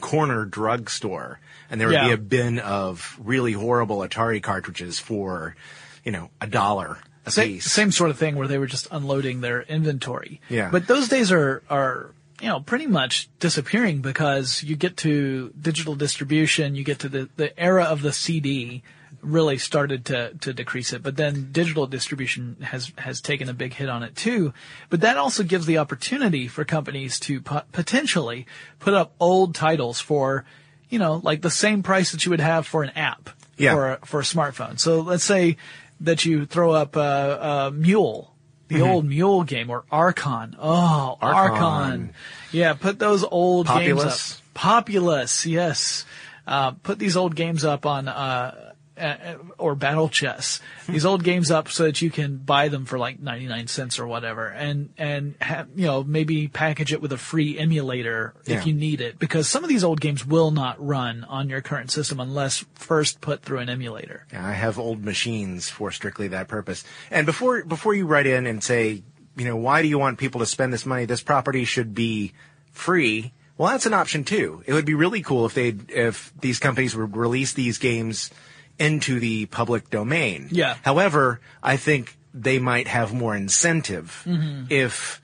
corner 0.00 0.44
drugstore 0.44 1.40
and 1.70 1.80
there 1.80 1.88
would 1.88 2.00
be 2.00 2.12
a 2.12 2.16
bin 2.16 2.58
of 2.58 3.18
really 3.22 3.52
horrible 3.52 3.98
Atari 3.98 4.42
cartridges 4.42 4.98
for, 4.98 5.56
you 6.04 6.12
know, 6.12 6.30
a 6.40 6.46
dollar 6.46 6.98
a 7.26 7.30
Same, 7.30 7.48
piece. 7.54 7.70
same 7.70 7.92
sort 7.92 8.10
of 8.10 8.18
thing 8.18 8.36
where 8.36 8.48
they 8.48 8.58
were 8.58 8.66
just 8.66 8.88
unloading 8.90 9.40
their 9.40 9.62
inventory. 9.62 10.40
Yeah. 10.48 10.70
But 10.70 10.86
those 10.86 11.08
days 11.08 11.30
are, 11.30 11.62
are, 11.68 12.14
you 12.40 12.48
know, 12.48 12.60
pretty 12.60 12.86
much 12.86 13.28
disappearing 13.38 14.00
because 14.00 14.62
you 14.62 14.76
get 14.76 14.96
to 14.98 15.52
digital 15.60 15.94
distribution, 15.94 16.74
you 16.74 16.84
get 16.84 17.00
to 17.00 17.08
the, 17.08 17.28
the 17.36 17.58
era 17.58 17.84
of 17.84 18.02
the 18.02 18.12
CD 18.12 18.82
really 19.20 19.58
started 19.58 20.04
to, 20.06 20.32
to 20.40 20.52
decrease 20.52 20.92
it. 20.92 21.02
But 21.02 21.16
then 21.16 21.48
digital 21.50 21.86
distribution 21.86 22.56
has, 22.62 22.92
has 22.98 23.20
taken 23.20 23.48
a 23.48 23.52
big 23.54 23.74
hit 23.74 23.88
on 23.88 24.02
it 24.02 24.14
too. 24.14 24.54
But 24.90 25.00
that 25.00 25.16
also 25.16 25.42
gives 25.42 25.66
the 25.66 25.78
opportunity 25.78 26.46
for 26.48 26.64
companies 26.64 27.18
to 27.20 27.40
po- 27.40 27.62
potentially 27.72 28.46
put 28.78 28.94
up 28.94 29.12
old 29.18 29.54
titles 29.54 30.00
for, 30.00 30.44
you 30.88 30.98
know, 30.98 31.20
like 31.22 31.42
the 31.42 31.50
same 31.50 31.82
price 31.82 32.12
that 32.12 32.24
you 32.24 32.30
would 32.30 32.40
have 32.40 32.66
for 32.66 32.82
an 32.82 32.90
app 32.90 33.30
Yeah. 33.56 33.74
for, 33.74 33.92
a- 33.92 34.06
for 34.06 34.20
a 34.20 34.24
smartphone. 34.24 34.78
So 34.78 35.00
let's 35.00 35.24
say 35.24 35.56
that 36.00 36.24
you 36.24 36.46
throw 36.46 36.70
up 36.72 36.96
a, 36.96 37.00
uh, 37.00 37.70
Mule, 37.74 38.32
the 38.68 38.82
old 38.82 39.04
Mule 39.06 39.44
game, 39.44 39.70
or 39.70 39.84
Archon. 39.90 40.54
Oh, 40.58 41.16
Archon. 41.20 41.56
Archon. 41.62 42.10
Yeah, 42.52 42.74
put 42.74 42.98
those 42.98 43.24
old 43.24 43.66
games 43.66 44.04
up. 44.04 44.18
Populous, 44.54 45.46
yes. 45.46 46.04
Uh, 46.46 46.72
put 46.82 46.98
these 46.98 47.16
old 47.16 47.34
games 47.34 47.64
up 47.64 47.86
on, 47.86 48.08
uh, 48.08 48.67
Uh, 48.98 49.36
or 49.58 49.74
Battle 49.74 50.08
Chess. 50.08 50.60
These 50.88 51.04
old 51.04 51.22
games 51.24 51.50
up 51.50 51.68
so 51.68 51.84
that 51.84 52.02
you 52.02 52.10
can 52.10 52.38
buy 52.38 52.68
them 52.68 52.84
for 52.84 52.98
like 52.98 53.20
99 53.20 53.66
cents 53.68 53.98
or 53.98 54.06
whatever 54.06 54.46
and, 54.48 54.90
and 54.98 55.34
have, 55.40 55.68
you 55.76 55.86
know, 55.86 56.02
maybe 56.02 56.48
package 56.48 56.92
it 56.92 57.00
with 57.00 57.12
a 57.12 57.18
free 57.18 57.58
emulator 57.58 58.34
Yeah. 58.46 58.58
if 58.58 58.66
you 58.66 58.72
need 58.72 59.00
it 59.00 59.18
because 59.18 59.46
some 59.48 59.62
of 59.62 59.68
these 59.68 59.84
old 59.84 60.00
games 60.00 60.26
will 60.26 60.50
not 60.50 60.84
run 60.84 61.24
on 61.24 61.48
your 61.48 61.60
current 61.60 61.90
system 61.90 62.18
unless 62.20 62.64
first 62.74 63.20
put 63.20 63.42
through 63.42 63.58
an 63.58 63.68
emulator. 63.68 64.26
Yeah, 64.32 64.46
I 64.46 64.52
have 64.52 64.78
old 64.78 65.04
machines 65.04 65.68
for 65.68 65.90
strictly 65.92 66.28
that 66.28 66.48
purpose. 66.48 66.84
And 67.10 67.26
before 67.26 67.64
before 67.64 67.94
you 67.94 68.06
write 68.06 68.26
in 68.26 68.46
and 68.46 68.62
say, 68.62 69.02
you 69.36 69.44
know, 69.44 69.56
why 69.56 69.82
do 69.82 69.88
you 69.88 69.98
want 69.98 70.18
people 70.18 70.40
to 70.40 70.46
spend 70.46 70.72
this 70.72 70.84
money? 70.86 71.04
This 71.04 71.22
property 71.22 71.64
should 71.64 71.94
be 71.94 72.32
free. 72.72 73.32
Well, 73.56 73.70
that's 73.70 73.86
an 73.86 73.94
option 73.94 74.24
too. 74.24 74.62
It 74.66 74.72
would 74.72 74.84
be 74.84 74.94
really 74.94 75.20
cool 75.22 75.44
if 75.46 75.54
they 75.54 75.74
if 75.88 76.32
these 76.40 76.58
companies 76.58 76.94
would 76.96 77.16
release 77.16 77.52
these 77.54 77.78
games 77.78 78.30
into 78.78 79.20
the 79.20 79.46
public 79.46 79.90
domain. 79.90 80.48
Yeah. 80.50 80.76
However, 80.82 81.40
I 81.62 81.76
think 81.76 82.16
they 82.34 82.58
might 82.58 82.88
have 82.88 83.12
more 83.12 83.34
incentive 83.34 84.24
if 84.70 85.20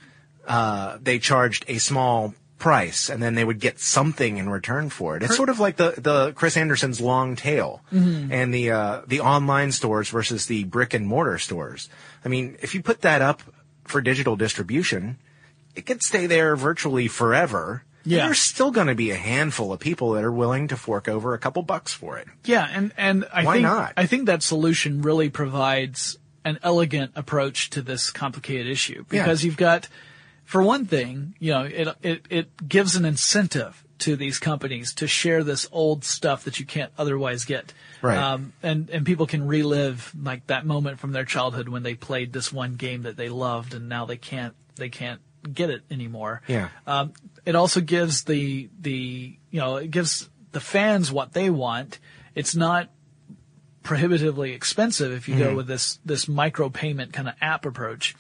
uh, 0.47 0.99
they 1.01 1.19
charged 1.19 1.65
a 1.69 1.79
small 1.79 2.35
price 2.59 3.11
and 3.11 3.23
then 3.23 3.35
they 3.35 3.45
would 3.45 3.61
get 3.61 3.79
something 3.79 4.39
in 4.39 4.49
return 4.49 4.89
for 4.89 5.17
it. 5.17 5.23
It's 5.23 5.37
sort 5.37 5.51
of 5.51 5.61
like 5.61 5.77
the, 5.77 5.95
the 5.99 6.33
Chris 6.33 6.57
Anderson's 6.57 7.01
long 7.01 7.37
tail 7.37 7.83
and 7.91 8.55
the 8.55 8.71
uh, 8.71 9.03
the 9.07 9.21
online 9.21 9.71
stores 9.71 10.09
versus 10.09 10.47
the 10.47 10.65
brick 10.65 10.95
and 10.95 11.07
mortar 11.07 11.39
stores. 11.39 11.89
I 12.25 12.29
mean, 12.29 12.57
if 12.63 12.75
you 12.75 12.83
put 12.83 13.03
that 13.03 13.21
up 13.21 13.43
for 13.85 14.01
digital 14.01 14.35
distribution, 14.37 15.19
it 15.77 15.85
could 15.85 16.03
stay 16.03 16.27
there 16.27 16.57
virtually 16.57 17.07
forever. 17.07 17.85
Yeah. 18.05 18.27
There's 18.27 18.39
still 18.39 18.71
going 18.71 18.89
to 18.89 18.95
be 18.95 19.11
a 19.11 19.17
handful 19.17 19.73
of 19.73 19.81
people 19.81 20.13
that 20.13 20.25
are 20.25 20.33
willing 20.33 20.69
to 20.69 20.77
fork 20.77 21.09
over 21.09 21.35
a 21.35 21.39
couple 21.39 21.63
bucks 21.63 21.93
for 21.93 22.19
it. 22.19 22.29
Yeah, 22.45 22.69
and 22.71 22.93
and 22.97 23.27
I 23.33 23.45
Why 23.45 23.55
think 23.55 23.63
not? 23.63 23.93
I 23.97 24.07
think 24.07 24.27
that 24.27 24.43
solution 24.43 25.03
really 25.03 25.31
provides 25.31 26.19
an 26.45 26.59
elegant 26.63 27.13
approach 27.15 27.71
to 27.71 27.83
this 27.83 28.11
complicated 28.11 28.67
issue 28.67 29.05
because 29.09 29.45
you've 29.45 29.57
got, 29.57 29.89
for 30.45 30.63
one 30.63 30.85
thing, 30.85 31.35
you 31.39 31.53
know, 31.53 31.63
it 31.63 31.89
it 32.03 32.27
it 32.29 32.69
gives 32.69 32.97
an 32.97 33.05
incentive 33.05 33.83
to 34.01 34.17
these 34.17 34.39
companies 34.39 34.93
to 34.95 35.07
share 35.07 35.43
this 35.43 35.67
old 35.73 36.05
stuff 36.05 36.45
that 36.45 36.61
you 36.61 36.67
can't 36.67 36.93
otherwise 36.99 37.45
get. 37.45 37.73
Right. 38.03 38.19
Um, 38.19 38.53
and 38.63 38.91
and 38.91 39.07
people 39.07 39.27
can 39.27 39.47
relive 39.47 40.13
like 40.21 40.47
that 40.49 40.67
moment 40.67 40.99
from 40.99 41.13
their 41.13 41.25
childhood 41.25 41.71
when 41.71 41.83
they 41.83 41.95
played 41.95 42.33
this 42.33 42.53
one 42.53 42.75
game 42.75 43.05
that 43.05 43.17
they 43.17 43.31
loved 43.31 43.73
and 43.73 43.89
now 43.89 44.05
they 44.05 44.19
can't 44.19 44.55
they 44.77 44.91
can't 44.91 45.21
get 45.53 45.71
it 45.71 45.83
anymore. 45.91 46.43
Yeah. 46.47 46.69
Um, 46.87 47.13
it 47.45 47.55
also 47.55 47.81
gives 47.81 48.25
the 48.25 48.69
the 48.81 49.39
you 49.51 49.61
know 49.61 49.77
it 49.77 49.91
gives 49.91 50.29
the 50.53 50.61
fans 50.61 51.13
what 51.13 51.33
they 51.33 51.51
want. 51.51 51.99
It's 52.35 52.55
not 52.55 52.91
prohibitively 53.83 54.53
expensive 54.53 55.13
if 55.13 55.29
you 55.29 55.37
go 55.37 55.55
with 55.55 55.67
this 55.67 55.99
this 56.05 56.27
micro 56.27 56.71
payment 56.71 57.13
kind 57.13 57.29
of 57.29 57.35
app 57.41 57.67
approach. 57.67 58.17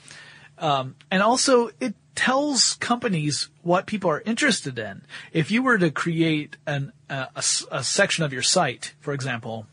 Um, 0.58 0.94
and 1.10 1.22
also 1.22 1.70
it 1.80 1.94
tells 2.14 2.74
companies 2.74 3.48
what 3.62 3.86
people 3.86 4.10
are 4.10 4.20
interested 4.20 4.78
in. 4.78 5.02
If 5.32 5.50
you 5.50 5.62
were 5.62 5.78
to 5.78 5.90
create 5.90 6.56
an 6.66 6.92
a, 7.08 7.28
a 7.70 7.82
section 7.82 8.24
of 8.24 8.32
your 8.32 8.42
site, 8.42 8.94
for 9.00 9.12
example, 9.12 9.66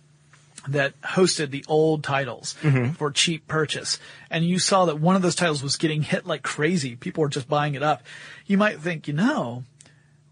that 0.68 1.00
hosted 1.02 1.52
the 1.52 1.66
old 1.68 2.04
titles 2.04 2.56
mm-hmm. 2.62 2.92
for 2.92 3.12
cheap 3.12 3.48
purchase, 3.48 4.00
and 4.30 4.46
you 4.46 4.60
saw 4.60 4.86
that 4.86 5.00
one 5.00 5.16
of 5.16 5.22
those 5.22 5.36
titles 5.36 5.64
was 5.64 5.76
getting 5.76 6.02
hit 6.02 6.26
like 6.26 6.44
crazy, 6.44 6.96
people 6.96 7.22
were 7.22 7.30
just 7.30 7.50
buying 7.50 7.76
it 7.76 7.84
up, 7.84 8.04
you 8.46 8.58
might 8.58 8.80
think, 8.80 9.08
you 9.08 9.14
know, 9.14 9.64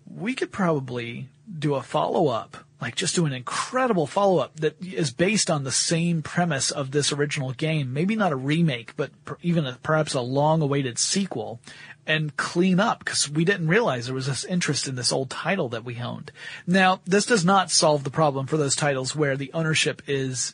we 0.10 0.34
could 0.34 0.52
probably 0.52 1.28
do 1.58 1.76
a 1.76 1.82
follow 1.82 2.28
up, 2.28 2.58
like 2.82 2.96
just 2.96 3.16
do 3.16 3.26
an 3.26 3.34
incredible 3.34 4.08
follow 4.08 4.40
up 4.40 4.56
that 4.60 4.76
is 4.82 5.12
based 5.12 5.50
on 5.50 5.64
the 5.64 5.72
same 5.72 6.22
premise 6.22 6.72
of 6.72 6.92
this 6.92 7.12
original 7.12 7.52
game. 7.52 7.94
Maybe 7.94 8.16
not 8.16 8.32
a 8.32 8.38
remake, 8.38 8.96
but 8.96 9.12
per, 9.26 9.38
even 9.42 9.66
a, 9.66 9.78
perhaps 9.84 10.14
a 10.14 10.22
long 10.22 10.62
awaited 10.62 10.98
sequel 10.98 11.60
and 12.06 12.36
clean 12.38 12.80
up 12.80 13.00
because 13.00 13.30
we 13.30 13.46
didn't 13.46 13.68
realize 13.68 14.08
there 14.08 14.16
was 14.16 14.26
this 14.26 14.44
interest 14.44 14.88
in 14.88 14.96
this 14.96 15.12
old 15.12 15.30
title 15.30 15.70
that 15.70 15.86
we 15.86 16.00
owned. 16.00 16.32
Now, 16.66 17.02
this 17.06 17.26
does 17.26 17.46
not 17.46 17.70
solve 17.70 18.04
the 18.04 18.10
problem 18.10 18.48
for 18.48 18.58
those 18.58 18.76
titles 18.76 19.16
where 19.16 19.38
the 19.38 19.52
ownership 19.54 20.02
is 20.08 20.54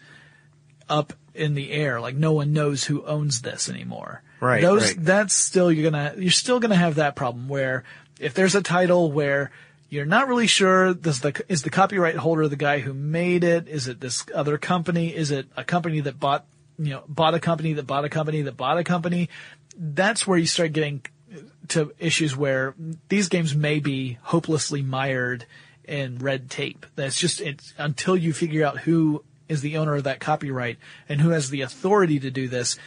up 0.89 1.13
in 1.33 1.53
the 1.53 1.71
air. 1.71 2.01
Like 2.01 2.15
no 2.15 2.33
one 2.33 2.53
knows 2.53 2.83
who 2.83 3.05
owns 3.05 3.41
this 3.41 3.69
anymore. 3.69 4.21
Right, 4.41 4.61
Those, 4.61 4.95
right. 4.95 5.05
that's 5.05 5.33
still, 5.33 5.71
you're 5.71 5.89
gonna, 5.89 6.13
you're 6.17 6.29
still 6.29 6.59
gonna 6.59 6.75
have 6.75 6.95
that 6.95 7.15
problem 7.15 7.47
where 7.47 7.83
if 8.19 8.33
there's 8.33 8.55
a 8.55 8.61
title 8.61 9.11
where 9.11 9.51
you're 9.89 10.05
not 10.05 10.27
really 10.27 10.47
sure, 10.47 10.93
does 10.93 11.21
the, 11.21 11.43
is 11.47 11.61
the 11.61 11.69
copyright 11.69 12.17
holder 12.17 12.47
the 12.47 12.57
guy 12.57 12.79
who 12.79 12.93
made 12.93 13.43
it? 13.43 13.67
Is 13.67 13.87
it 13.87 14.01
this 14.01 14.25
other 14.35 14.57
company? 14.57 15.15
Is 15.15 15.31
it 15.31 15.47
a 15.55 15.63
company 15.63 16.01
that 16.01 16.19
bought, 16.19 16.45
you 16.77 16.91
know, 16.91 17.03
bought 17.07 17.33
a 17.33 17.39
company 17.39 17.73
that 17.73 17.87
bought 17.87 18.03
a 18.03 18.09
company 18.09 18.41
that 18.41 18.57
bought 18.57 18.77
a 18.77 18.83
company? 18.83 19.29
That's 19.77 20.27
where 20.27 20.37
you 20.37 20.47
start 20.47 20.73
getting 20.73 21.01
to 21.69 21.93
issues 21.99 22.35
where 22.35 22.75
these 23.09 23.29
games 23.29 23.55
may 23.55 23.79
be 23.79 24.17
hopelessly 24.21 24.81
mired 24.81 25.45
in 25.83 26.17
red 26.17 26.49
tape. 26.49 26.85
That's 26.95 27.19
just 27.19 27.41
it's 27.41 27.73
until 27.77 28.17
you 28.17 28.33
figure 28.33 28.65
out 28.65 28.79
who 28.79 29.23
is 29.47 29.61
the 29.61 29.77
owner 29.77 29.95
of 29.95 30.05
that 30.05 30.19
copyright 30.19 30.77
and 31.07 31.21
who 31.21 31.29
has 31.29 31.49
the 31.49 31.61
authority 31.61 32.19
to 32.19 32.31
do 32.31 32.47
this, 32.47 32.77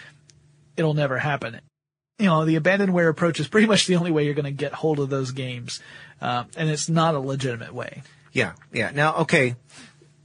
it'll 0.76 0.94
never 0.94 1.18
happen. 1.18 1.60
You 2.18 2.26
know, 2.26 2.44
the 2.44 2.58
abandonware 2.58 3.08
approach 3.08 3.38
is 3.38 3.46
pretty 3.46 3.68
much 3.68 3.86
the 3.86 3.96
only 3.96 4.10
way 4.10 4.24
you're 4.24 4.34
going 4.34 4.44
to 4.44 4.50
get 4.50 4.72
hold 4.72 4.98
of 4.98 5.08
those 5.08 5.30
games, 5.30 5.80
uh, 6.20 6.44
and 6.56 6.68
it's 6.68 6.88
not 6.88 7.14
a 7.14 7.20
legitimate 7.20 7.72
way 7.72 8.02
Yeah, 8.32 8.54
yeah. 8.72 8.90
Now, 8.92 9.16
okay, 9.18 9.54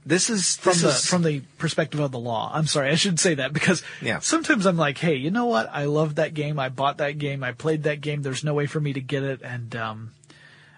this 0.06 0.28
is 0.30 0.56
from 0.56 0.72
this 0.72 0.82
the 0.82 0.88
is 0.88 1.06
from 1.06 1.22
the 1.22 1.40
perspective 1.58 2.00
of 2.00 2.12
the 2.12 2.18
law. 2.18 2.50
I'm 2.52 2.66
sorry, 2.66 2.90
I 2.90 2.94
should 2.94 3.18
say 3.18 3.34
that 3.36 3.52
because 3.52 3.82
Yeah. 4.02 4.18
sometimes 4.20 4.66
I'm 4.66 4.76
like, 4.76 4.98
hey, 4.98 5.14
you 5.14 5.30
know 5.30 5.46
what? 5.46 5.68
I 5.72 5.84
love 5.84 6.16
that 6.16 6.34
game. 6.34 6.58
I 6.58 6.68
bought 6.68 6.98
that 6.98 7.18
game. 7.18 7.42
I 7.42 7.52
played 7.52 7.84
that 7.84 8.00
game. 8.00 8.22
There's 8.22 8.44
no 8.44 8.54
way 8.54 8.66
for 8.66 8.80
me 8.80 8.92
to 8.92 9.00
get 9.00 9.22
it, 9.22 9.40
and 9.42 9.74
um, 9.76 10.12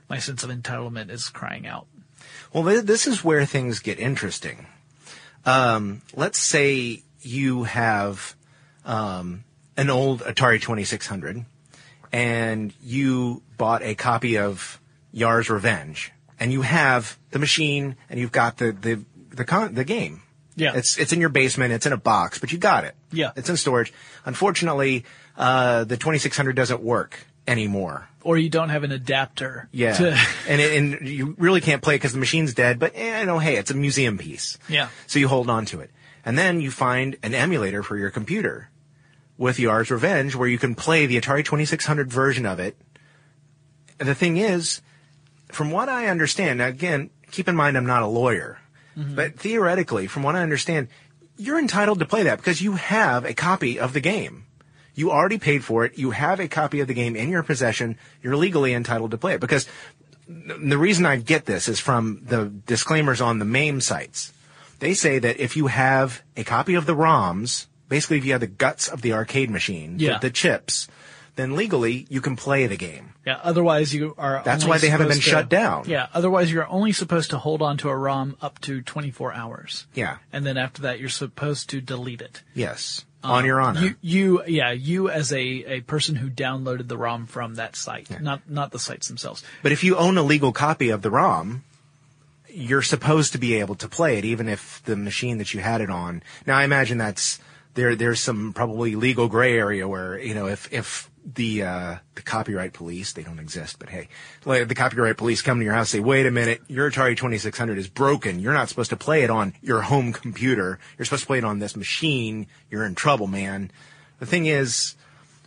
my 0.09 0.19
sense 0.19 0.45
of 0.45 0.51
entitlement 0.51 1.11
is 1.11 1.29
crying 1.29 1.67
out. 1.67 1.87
Well, 2.53 2.83
this 2.83 3.07
is 3.07 3.23
where 3.25 3.45
things 3.45 3.81
get 3.81 3.99
interesting. 3.99 4.67
Um, 5.45 6.03
let's 6.15 6.39
say 6.39 7.03
you 7.21 7.65
have 7.65 8.35
um, 8.85 9.45
an 9.77 9.91
old 9.91 10.21
Atari 10.23 10.61
2600 10.61 11.45
and 12.13 12.73
you 12.83 13.43
bought 13.59 13.83
a 13.83 13.95
copy 13.95 14.39
of 14.39 14.81
Yar's 15.13 15.51
Revenge 15.51 16.13
and 16.41 16.53
you 16.53 16.63
have 16.63 17.19
the 17.31 17.39
machine 17.39 17.97
and 18.09 18.19
you've 18.19 18.33
got 18.33 18.59
the, 18.59 18.73
the, 18.73 19.05
the, 19.37 19.45
con- 19.45 19.75
the 19.75 19.85
game. 19.85 20.23
Yeah. 20.57 20.73
It's, 20.75 20.99
it's 20.99 21.13
in 21.13 21.21
your 21.21 21.29
basement. 21.29 21.73
It's 21.73 21.87
in 21.87 21.93
a 21.93 21.97
box, 21.99 22.39
but 22.39 22.51
you 22.53 22.59
got 22.59 22.85
it. 22.85 22.95
Yeah. 23.13 23.33
It's 23.37 23.49
in 23.51 23.57
storage. 23.57 23.93
Unfortunately, 24.25 25.05
uh, 25.37 25.85
the 25.85 25.97
2600 25.97 26.57
doesn't 26.57 26.83
work 26.83 27.27
anymore. 27.47 28.09
Or 28.23 28.37
you 28.39 28.49
don't 28.49 28.71
have 28.71 28.83
an 28.83 28.91
adapter. 28.91 29.69
Yeah, 29.71 29.93
to- 29.95 30.19
and 30.49 30.61
it, 30.61 30.77
and 30.77 31.09
you 31.09 31.35
really 31.39 31.61
can't 31.61 31.83
play 31.83 31.95
it 31.95 31.99
because 31.99 32.13
the 32.13 32.19
machine's 32.19 32.55
dead. 32.55 32.79
But 32.79 32.93
eh, 32.97 33.21
you 33.21 33.27
know, 33.27 33.39
hey, 33.39 33.57
it's 33.57 33.71
a 33.71 33.75
museum 33.75 34.19
piece. 34.19 34.59
Yeah. 34.69 34.89
So 35.07 35.19
you 35.19 35.29
hold 35.29 35.49
on 35.51 35.65
to 35.67 35.81
it, 35.81 35.91
and 36.25 36.37
then 36.37 36.61
you 36.61 36.71
find 36.71 37.17
an 37.23 37.35
emulator 37.35 37.83
for 37.83 37.97
your 37.97 38.11
computer 38.11 38.71
with 39.39 39.61
Yar's 39.61 39.91
Revenge, 39.91 40.35
where 40.35 40.49
you 40.49 40.59
can 40.59 40.75
play 40.75 41.07
the 41.07 41.21
Atari 41.21 41.45
2600 41.45 42.11
version 42.11 42.47
of 42.47 42.59
it. 42.59 42.77
And 44.01 44.09
the 44.09 44.15
thing 44.15 44.39
is, 44.39 44.81
from 45.53 45.71
what 45.71 45.89
I 45.89 46.07
understand, 46.09 46.59
now 46.59 46.67
again, 46.67 47.11
keep 47.31 47.47
in 47.49 47.55
mind 47.55 47.77
I'm 47.77 47.87
not 47.87 48.03
a 48.03 48.07
lawyer, 48.07 48.59
Mm-hmm. 48.97 49.15
but 49.15 49.39
theoretically, 49.39 50.07
from 50.07 50.23
what 50.23 50.37
I 50.37 50.43
understand, 50.43 50.89
you're 51.37 51.59
entitled 51.59 51.99
to 51.99 52.07
play 52.07 52.23
that 52.23 52.39
because 52.39 52.63
you 52.63 52.73
have 52.73 53.25
a 53.27 53.35
copy 53.35 53.79
of 53.79 53.93
the 53.93 54.01
game. 54.01 54.47
You 54.95 55.11
already 55.13 55.37
paid 55.39 55.63
for 55.65 55.85
it. 55.85 55.99
You 55.99 56.13
have 56.13 56.41
a 56.41 56.49
copy 56.49 56.81
of 56.81 56.89
the 56.89 56.95
game 56.95 57.15
in 57.15 57.29
your 57.29 57.43
possession. 57.43 57.99
You're 58.23 58.37
legally 58.37 58.73
entitled 58.73 59.11
to 59.11 59.19
play 59.19 59.35
it 59.35 59.41
because 59.41 59.69
the 60.27 60.79
reason 60.79 61.05
I 61.05 61.17
get 61.17 61.45
this 61.45 61.69
is 61.69 61.79
from 61.79 62.23
the 62.25 62.47
disclaimers 62.47 63.21
on 63.21 63.39
the 63.39 63.45
MAME 63.45 63.83
sites. 63.83 64.33
They 64.79 64.95
say 64.95 65.19
that 65.19 65.39
if 65.39 65.57
you 65.57 65.67
have 65.67 66.23
a 66.37 66.45
copy 66.45 66.75
of 66.75 66.87
the 66.87 66.95
ROMs, 66.97 67.67
basically 67.91 68.17
if 68.19 68.25
you 68.25 68.33
have 68.33 68.41
the 68.41 68.47
guts 68.47 68.89
of 68.89 69.03
the 69.03 69.13
arcade 69.13 69.51
machine, 69.51 69.97
Yeah. 69.99 70.15
the, 70.15 70.29
the 70.29 70.31
chips, 70.31 70.89
then 71.37 71.55
legally 71.57 72.07
you 72.09 72.21
can 72.21 72.35
play 72.37 72.67
the 72.67 72.77
game. 72.77 73.15
yeah. 73.25 73.39
Otherwise, 73.43 73.95
you 73.95 74.15
are. 74.19 74.43
That's 74.45 74.65
only 74.65 74.75
why 74.75 74.79
they 74.79 74.89
haven't 74.89 75.09
been 75.09 75.17
to- 75.17 75.23
shut 75.23 75.49
down. 75.49 75.85
Yeah. 75.87 76.09
Otherwise, 76.13 76.51
you're 76.53 76.69
only 76.69 76.93
supposed 76.93 77.31
to 77.31 77.39
hold 77.39 77.63
on 77.63 77.77
to 77.79 77.89
a 77.89 77.97
ROM 77.97 78.37
up 78.43 78.61
to 78.63 78.83
24 78.83 79.33
hours. 79.35 79.87
Yeah. 79.95 80.19
And 80.33 80.45
then 80.45 80.57
after 80.57 80.83
that, 80.83 80.99
you're 80.99 81.09
supposed 81.09 81.71
to 81.71 81.81
delete 81.81 82.21
it. 82.23 82.43
Yes. 82.55 83.05
Um, 83.23 83.33
on 83.33 83.45
your 83.45 83.61
honor. 83.61 83.81
You, 83.81 83.95
you, 84.03 84.43
yeah, 84.47 84.71
you 84.73 85.09
as 85.11 85.33
a, 85.33 85.39
a 85.39 85.81
person 85.81 86.15
who 86.17 86.31
downloaded 86.31 86.87
the 86.89 86.97
ROM 86.97 87.27
from 87.27 87.57
that 87.57 87.75
site, 87.75 88.21
not 88.21 88.49
not 88.49 88.71
the 88.73 88.79
sites 88.79 89.09
themselves. 89.09 89.43
But 89.63 89.73
if 89.73 89.83
you 89.83 89.97
own 89.97 90.17
a 90.17 90.23
legal 90.23 90.53
copy 90.53 90.91
of 90.91 91.03
the 91.03 91.11
ROM, 91.11 91.65
you're 92.49 92.83
supposed 92.83 93.33
to 93.33 93.39
be 93.39 93.55
able 93.55 93.75
to 93.77 93.89
play 93.89 94.17
it, 94.19 94.25
even 94.25 94.49
if 94.49 94.83
the 94.85 94.97
machine 94.97 95.39
that 95.39 95.53
you 95.53 95.61
had 95.61 95.81
it 95.81 95.91
on. 95.91 96.23
Now, 96.47 96.57
I 96.57 96.65
imagine 96.65 96.99
that's 96.99 97.41
there. 97.75 97.95
There's 97.97 98.21
some 98.21 98.53
probably 98.53 98.95
legal 98.95 99.29
gray 99.29 99.59
area 99.59 99.89
where 99.89 100.19
you 100.19 100.35
know 100.35 100.47
if 100.47 100.73
if 100.73 101.11
the 101.35 101.63
uh, 101.65 101.97
the 102.15 102.23
copyright 102.23 102.73
police 102.73 103.13
they 103.13 103.23
don't 103.25 103.41
exist, 103.41 103.79
but 103.81 103.89
hey, 103.89 104.09
the 104.45 104.75
copyright 104.77 105.17
police 105.17 105.43
come 105.43 105.59
to 105.59 105.65
your 105.65 105.75
house 105.75 105.91
say, 105.91 105.99
wait 106.01 106.25
a 106.25 106.31
minute, 106.31 106.63
your 106.69 106.89
Atari 106.91 107.17
2600 107.17 107.77
is 107.79 107.89
broken. 107.89 108.39
You're 108.39 108.53
not 108.53 108.69
supposed 108.69 108.91
to 108.91 108.97
play 108.97 109.23
it 109.25 109.31
on 109.31 109.53
your 109.61 109.83
home 109.83 110.13
computer. 110.13 110.79
You're 110.97 111.05
supposed 111.05 111.23
to 111.25 111.27
play 111.27 111.39
it 111.39 111.45
on 111.45 111.59
this 111.59 111.75
machine. 111.77 112.47
You're 112.71 112.85
in 112.85 112.95
trouble, 112.95 113.27
man. 113.27 113.73
The 114.21 114.27
thing 114.27 114.47
is, 114.47 114.95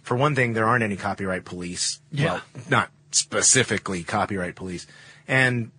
for 0.04 0.18
one 0.18 0.36
thing, 0.36 0.54
there 0.54 0.66
aren't 0.66 0.84
any 0.84 0.98
copyright 0.98 1.46
police. 1.46 2.02
Yeah. 2.12 2.26
Well, 2.34 2.42
not 2.70 2.90
specifically 3.12 4.04
copyright 4.04 4.56
police. 4.56 4.86
And, 5.28 5.72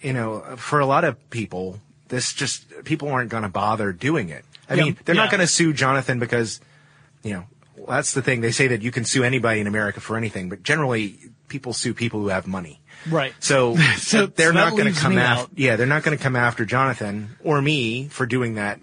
you 0.00 0.12
know, 0.12 0.40
for 0.56 0.80
a 0.80 0.86
lot 0.86 1.04
of 1.04 1.30
people, 1.30 1.78
this 2.08 2.32
just, 2.32 2.66
people 2.84 3.08
aren't 3.08 3.30
going 3.30 3.44
to 3.44 3.48
bother 3.48 3.92
doing 3.92 4.30
it. 4.30 4.44
I 4.68 4.74
Yeah, 4.74 4.84
mean, 4.84 4.96
they're 5.04 5.14
yeah. 5.14 5.22
not 5.22 5.30
going 5.30 5.40
to 5.40 5.46
sue 5.46 5.72
Jonathan 5.72 6.18
because, 6.18 6.60
you 7.22 7.34
know, 7.34 7.44
well, 7.86 7.96
that's 7.96 8.14
the 8.14 8.22
thing. 8.22 8.40
They 8.40 8.50
say 8.52 8.66
that 8.68 8.82
you 8.82 8.90
can 8.90 9.04
sue 9.04 9.24
anybody 9.24 9.60
in 9.60 9.66
America 9.66 10.00
for 10.00 10.16
anything, 10.16 10.48
but 10.48 10.62
generally 10.62 11.18
people 11.48 11.72
sue 11.72 11.94
people 11.94 12.20
who 12.20 12.28
have 12.28 12.46
money. 12.46 12.80
Right. 13.08 13.34
So, 13.40 13.76
So- 13.96 14.26
they're 14.26 14.48
so 14.48 14.54
not 14.54 14.72
going 14.72 14.92
to 14.92 14.98
come 14.98 15.18
after, 15.18 15.42
out. 15.44 15.50
yeah, 15.54 15.76
they're 15.76 15.86
not 15.86 16.02
going 16.02 16.16
to 16.16 16.22
come 16.22 16.36
after 16.36 16.64
Jonathan 16.64 17.36
or 17.44 17.60
me 17.60 18.08
for 18.08 18.26
doing 18.26 18.54
that 18.54 18.80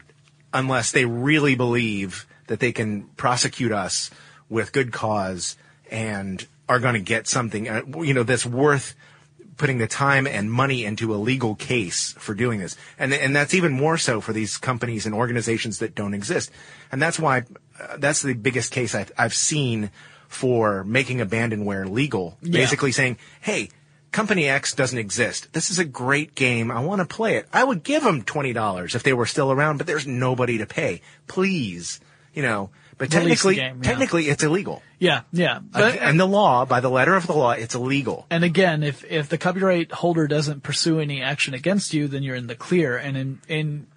unless 0.53 0.91
they 0.91 1.05
really 1.05 1.55
believe 1.55 2.27
that 2.47 2.59
they 2.59 2.71
can 2.71 3.03
prosecute 3.17 3.71
us 3.71 4.11
with 4.49 4.71
good 4.73 4.91
cause 4.91 5.55
and 5.89 6.45
are 6.67 6.79
going 6.79 6.93
to 6.93 6.99
get 6.99 7.27
something, 7.27 7.67
uh, 7.69 7.81
you 7.99 8.13
know, 8.13 8.23
that's 8.23 8.45
worth 8.45 8.95
putting 9.57 9.77
the 9.77 9.87
time 9.87 10.25
and 10.25 10.51
money 10.51 10.83
into 10.85 11.13
a 11.13 11.17
legal 11.17 11.55
case 11.55 12.13
for 12.17 12.33
doing 12.33 12.59
this. 12.59 12.75
And, 12.97 13.13
and 13.13 13.35
that's 13.35 13.53
even 13.53 13.71
more 13.71 13.97
so 13.97 14.19
for 14.19 14.33
these 14.33 14.57
companies 14.57 15.05
and 15.05 15.13
organizations 15.13 15.79
that 15.79 15.93
don't 15.95 16.13
exist. 16.13 16.51
And 16.91 17.01
that's 17.01 17.19
why, 17.19 17.43
uh, 17.79 17.97
that's 17.97 18.21
the 18.21 18.33
biggest 18.33 18.71
case 18.71 18.95
I've, 18.95 19.11
I've 19.17 19.33
seen 19.33 19.91
for 20.27 20.83
making 20.83 21.17
abandonware 21.17 21.89
legal. 21.89 22.37
Yeah. 22.41 22.51
Basically 22.51 22.91
saying, 22.91 23.17
hey, 23.41 23.69
Company 24.11 24.49
X 24.49 24.75
doesn't 24.75 24.97
exist. 24.97 25.53
This 25.53 25.69
is 25.69 25.79
a 25.79 25.85
great 25.85 26.35
game. 26.35 26.69
I 26.69 26.81
want 26.81 26.99
to 26.99 27.05
play 27.05 27.37
it. 27.37 27.47
I 27.53 27.63
would 27.63 27.83
give 27.83 28.03
them 28.03 28.23
$20 28.23 28.95
if 28.95 29.03
they 29.03 29.13
were 29.13 29.25
still 29.25 29.51
around, 29.51 29.77
but 29.77 29.87
there's 29.87 30.05
nobody 30.05 30.57
to 30.57 30.65
pay. 30.65 31.01
Please, 31.27 32.01
you 32.33 32.41
know, 32.41 32.71
but 32.97 33.09
technically, 33.09 33.55
game, 33.55 33.77
yeah. 33.81 33.89
technically 33.89 34.25
it's 34.27 34.43
illegal. 34.43 34.83
Yeah, 34.99 35.21
yeah. 35.31 35.59
But, 35.59 35.97
and 35.97 36.19
the 36.19 36.27
law, 36.27 36.65
by 36.65 36.81
the 36.81 36.89
letter 36.89 37.15
of 37.15 37.25
the 37.25 37.33
law, 37.33 37.51
it's 37.51 37.73
illegal. 37.73 38.27
and 38.29 38.43
again, 38.43 38.83
if 38.83 39.03
if 39.09 39.27
the 39.27 39.39
copyright 39.39 39.91
holder 39.91 40.27
doesn't 40.27 40.61
pursue 40.61 40.99
any 40.99 41.21
action 41.21 41.53
against 41.53 41.93
you, 41.93 42.07
then 42.07 42.21
you're 42.21 42.35
in 42.35 42.45
the 42.47 42.55
clear. 42.55 42.97
And 42.97 43.17
in 43.17 43.41
in 43.47 43.87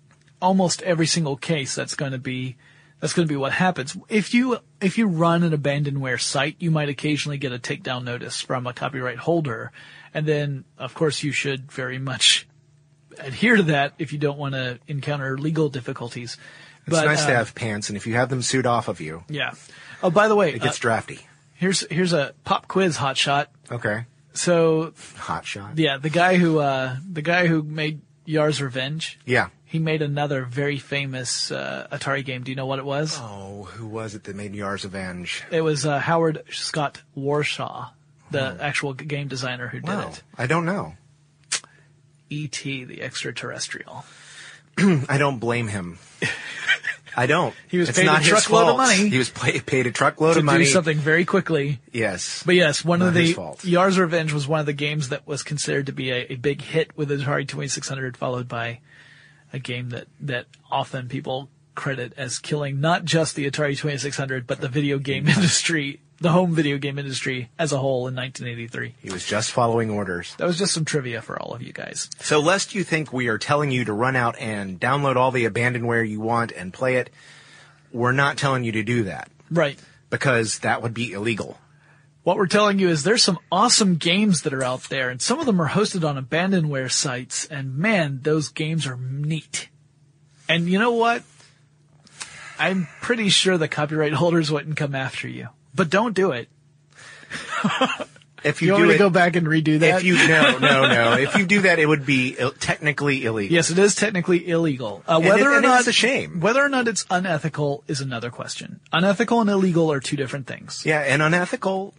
almost 0.40 0.80
every 0.82 1.06
single 1.06 1.36
case, 1.36 1.74
that's 1.74 1.96
going 1.96 2.12
to 2.12 2.18
be 2.18 2.56
that's 3.04 3.12
going 3.12 3.28
to 3.28 3.30
be 3.30 3.36
what 3.36 3.52
happens. 3.52 3.94
If 4.08 4.32
you 4.32 4.56
if 4.80 4.96
you 4.96 5.08
run 5.08 5.42
an 5.42 5.52
abandonware 5.52 6.18
site, 6.18 6.56
you 6.58 6.70
might 6.70 6.88
occasionally 6.88 7.36
get 7.36 7.52
a 7.52 7.58
takedown 7.58 8.02
notice 8.02 8.40
from 8.40 8.66
a 8.66 8.72
copyright 8.72 9.18
holder, 9.18 9.72
and 10.14 10.24
then 10.24 10.64
of 10.78 10.94
course 10.94 11.22
you 11.22 11.30
should 11.30 11.70
very 11.70 11.98
much 11.98 12.48
adhere 13.18 13.56
to 13.56 13.62
that 13.64 13.92
if 13.98 14.14
you 14.14 14.18
don't 14.18 14.38
want 14.38 14.54
to 14.54 14.78
encounter 14.86 15.36
legal 15.36 15.68
difficulties. 15.68 16.38
It's 16.86 16.96
but, 16.96 17.04
nice 17.04 17.26
to 17.26 17.32
uh, 17.32 17.36
have 17.36 17.54
pants, 17.54 17.90
and 17.90 17.98
if 17.98 18.06
you 18.06 18.14
have 18.14 18.30
them 18.30 18.40
sued 18.40 18.64
off 18.64 18.88
of 18.88 19.02
you, 19.02 19.22
Yeah. 19.28 19.52
Oh, 20.02 20.08
by 20.08 20.28
the 20.28 20.34
way, 20.34 20.54
it 20.54 20.62
gets 20.62 20.78
uh, 20.78 20.80
drafty. 20.80 21.20
here's 21.56 21.86
here's 21.90 22.14
a 22.14 22.32
pop 22.44 22.68
quiz 22.68 22.96
hot 22.96 23.18
shot. 23.18 23.50
Okay. 23.70 24.06
So 24.32 24.94
Hot 25.18 25.44
shot. 25.44 25.76
yeah, 25.76 25.98
the 25.98 26.08
guy 26.08 26.36
who 26.36 26.58
uh, 26.58 26.96
the 27.06 27.20
guy 27.20 27.48
who 27.48 27.62
made 27.62 28.00
Yar's 28.24 28.62
Revenge, 28.62 29.18
Yeah. 29.26 29.48
He 29.74 29.80
made 29.80 30.02
another 30.02 30.44
very 30.44 30.78
famous 30.78 31.50
uh, 31.50 31.88
Atari 31.90 32.24
game. 32.24 32.44
Do 32.44 32.52
you 32.52 32.54
know 32.54 32.64
what 32.66 32.78
it 32.78 32.84
was? 32.84 33.18
Oh, 33.20 33.64
who 33.72 33.88
was 33.88 34.14
it 34.14 34.22
that 34.22 34.36
made 34.36 34.54
Yar's 34.54 34.84
Avenge? 34.84 35.42
It 35.50 35.62
was 35.62 35.84
uh, 35.84 35.98
Howard 35.98 36.44
Scott 36.52 37.02
Warshaw, 37.18 37.88
the 38.30 38.56
actual 38.60 38.94
game 38.94 39.26
designer 39.26 39.66
who 39.66 39.80
did 39.80 39.88
Wow. 39.88 40.10
it. 40.10 40.22
I 40.38 40.46
don't 40.46 40.64
know. 40.64 40.94
E.T. 42.30 42.84
the 42.84 43.02
extraterrestrial. 43.02 44.04
I 44.78 45.18
don't 45.18 45.40
blame 45.40 45.66
him. 45.66 45.98
I 47.16 47.26
don't. 47.26 47.52
He 47.66 47.78
was 47.78 47.88
it's 47.88 47.98
paid 47.98 48.06
a 48.08 48.20
truckload 48.22 48.68
of 48.68 48.76
money 48.76 49.08
He 49.08 49.18
was 49.18 49.30
pay, 49.30 49.58
paid 49.58 49.88
a 49.88 49.90
truckload 49.90 50.36
of 50.36 50.44
money. 50.44 50.60
To 50.60 50.64
do 50.66 50.70
something 50.70 50.98
very 50.98 51.24
quickly. 51.24 51.80
Yes. 51.92 52.44
But 52.46 52.54
yes, 52.54 52.84
one 52.84 53.02
of 53.02 53.12
Not 53.14 53.20
his 53.20 53.34
the. 53.34 53.56
Yar's 53.70 53.98
Revenge 53.98 54.32
was 54.32 54.46
one 54.46 54.60
of 54.60 54.66
the 54.66 54.72
games 54.72 55.08
that 55.08 55.26
was 55.26 55.42
considered 55.42 55.86
to 55.86 55.92
be 55.92 56.12
a, 56.12 56.32
a 56.34 56.36
big 56.36 56.62
hit 56.62 56.96
with 56.96 57.10
Atari 57.10 57.46
2600, 57.48 58.16
followed 58.16 58.46
by 58.46 58.78
a 59.54 59.58
game 59.58 59.90
that 59.90 60.06
that 60.20 60.46
often 60.70 61.08
people 61.08 61.48
credit 61.74 62.12
as 62.16 62.38
killing 62.38 62.80
not 62.80 63.04
just 63.04 63.34
the 63.34 63.50
Atari 63.50 63.76
2600, 63.76 64.46
but 64.46 64.60
the 64.60 64.68
video 64.68 64.98
game 64.98 65.26
industry, 65.36 66.00
the 66.20 66.30
home 66.30 66.54
video 66.54 66.78
game 66.78 66.98
industry 66.98 67.50
as 67.58 67.72
a 67.72 67.78
whole 67.78 68.06
in 68.06 68.14
1983. 68.14 68.94
He 69.02 69.10
was 69.10 69.24
just 69.26 69.50
following 69.50 69.90
orders. 69.90 70.34
That 70.38 70.46
was 70.46 70.58
just 70.58 70.72
some 70.72 70.84
trivia 70.84 71.20
for 71.22 71.40
all 71.40 71.52
of 71.54 71.62
you 71.62 71.72
guys. 71.72 72.08
So 72.20 72.38
lest 72.38 72.74
you 72.74 72.84
think 72.84 73.12
we 73.12 73.28
are 73.28 73.38
telling 73.38 73.70
you 73.72 73.84
to 73.86 73.92
run 73.92 74.14
out 74.16 74.36
and 74.38 74.78
download 74.78 75.16
all 75.16 75.30
the 75.32 75.44
abandonware 75.46 76.08
you 76.08 76.20
want 76.20 76.52
and 76.52 76.72
play 76.72 76.96
it, 76.96 77.10
we're 77.92 78.12
not 78.12 78.36
telling 78.38 78.62
you 78.64 78.72
to 78.72 78.82
do 78.84 79.04
that 79.04 79.28
Right. 79.50 79.78
because 80.10 80.60
that 80.60 80.80
would 80.82 80.94
be 80.94 81.12
illegal. 81.12 81.58
What 82.24 82.36
we're 82.38 82.46
telling 82.46 82.78
you 82.78 82.88
is 82.88 83.04
there's 83.04 83.22
some 83.22 83.38
awesome 83.52 83.96
games 83.96 84.42
that 84.42 84.52
are 84.54 84.64
out 84.64 84.84
there, 84.84 85.10
and 85.10 85.20
some 85.20 85.38
of 85.40 85.46
them 85.46 85.60
are 85.60 85.68
hosted 85.68 86.08
on 86.08 86.22
abandonware 86.22 86.90
sites, 86.90 87.44
and 87.46 87.76
man, 87.76 88.20
those 88.22 88.48
games 88.48 88.86
are 88.86 88.96
neat. 88.96 89.68
And 90.48 90.68
you 90.68 90.78
know 90.78 90.92
what? 90.92 91.22
I'm 92.58 92.88
pretty 93.02 93.28
sure 93.28 93.58
the 93.58 93.68
copyright 93.68 94.12
holders 94.14 94.50
wouldn't 94.50 94.76
come 94.76 94.94
after 94.94 95.28
you. 95.28 95.48
But 95.74 95.90
don't 95.90 96.14
do 96.14 96.32
it. 96.32 96.48
If 98.44 98.60
You, 98.60 98.66
you, 98.66 98.72
want 98.74 98.82
do 98.82 98.88
me 98.88 98.94
it, 98.94 98.98
to 98.98 99.04
go 99.04 99.08
back 99.08 99.36
and 99.36 99.46
redo 99.46 99.78
that? 99.78 100.00
if 100.00 100.04
you 100.04 100.16
no 100.28 100.58
no 100.58 100.86
no, 100.86 101.12
if 101.16 101.34
you 101.34 101.46
do 101.46 101.62
that, 101.62 101.78
it 101.78 101.86
would 101.86 102.04
be 102.04 102.36
Ill- 102.38 102.50
technically 102.52 103.24
illegal. 103.24 103.54
yes, 103.54 103.70
it 103.70 103.78
is 103.78 103.94
technically 103.94 104.46
illegal. 104.46 105.02
Uh, 105.08 105.18
whether 105.18 105.50
it- 105.50 105.56
or 105.56 105.60
not 105.62 105.78
it's 105.78 105.88
a 105.88 105.92
shame. 105.92 106.40
Whether 106.40 106.62
or 106.62 106.68
not 106.68 106.86
it's 106.86 107.06
unethical 107.08 107.84
is 107.88 108.02
another 108.02 108.28
question. 108.28 108.80
Unethical 108.92 109.40
and 109.40 109.48
illegal 109.48 109.90
are 109.90 109.98
two 109.98 110.16
different 110.18 110.46
things. 110.46 110.84
Yeah, 110.84 111.00
and 111.00 111.22
unethical. 111.22 111.94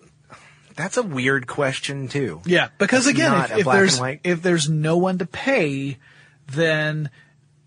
That's 0.76 0.98
a 0.98 1.04
weird 1.04 1.48
question 1.48 2.08
too. 2.08 2.42
Yeah, 2.46 2.70
because 2.78 3.06
That's 3.06 3.16
again, 3.18 3.34
if, 3.52 3.58
if 3.60 3.66
there's 3.66 4.00
if 4.24 4.42
there's 4.42 4.70
no 4.70 4.98
one 4.98 5.18
to 5.20 5.26
pay, 5.26 5.98
then 6.48 7.10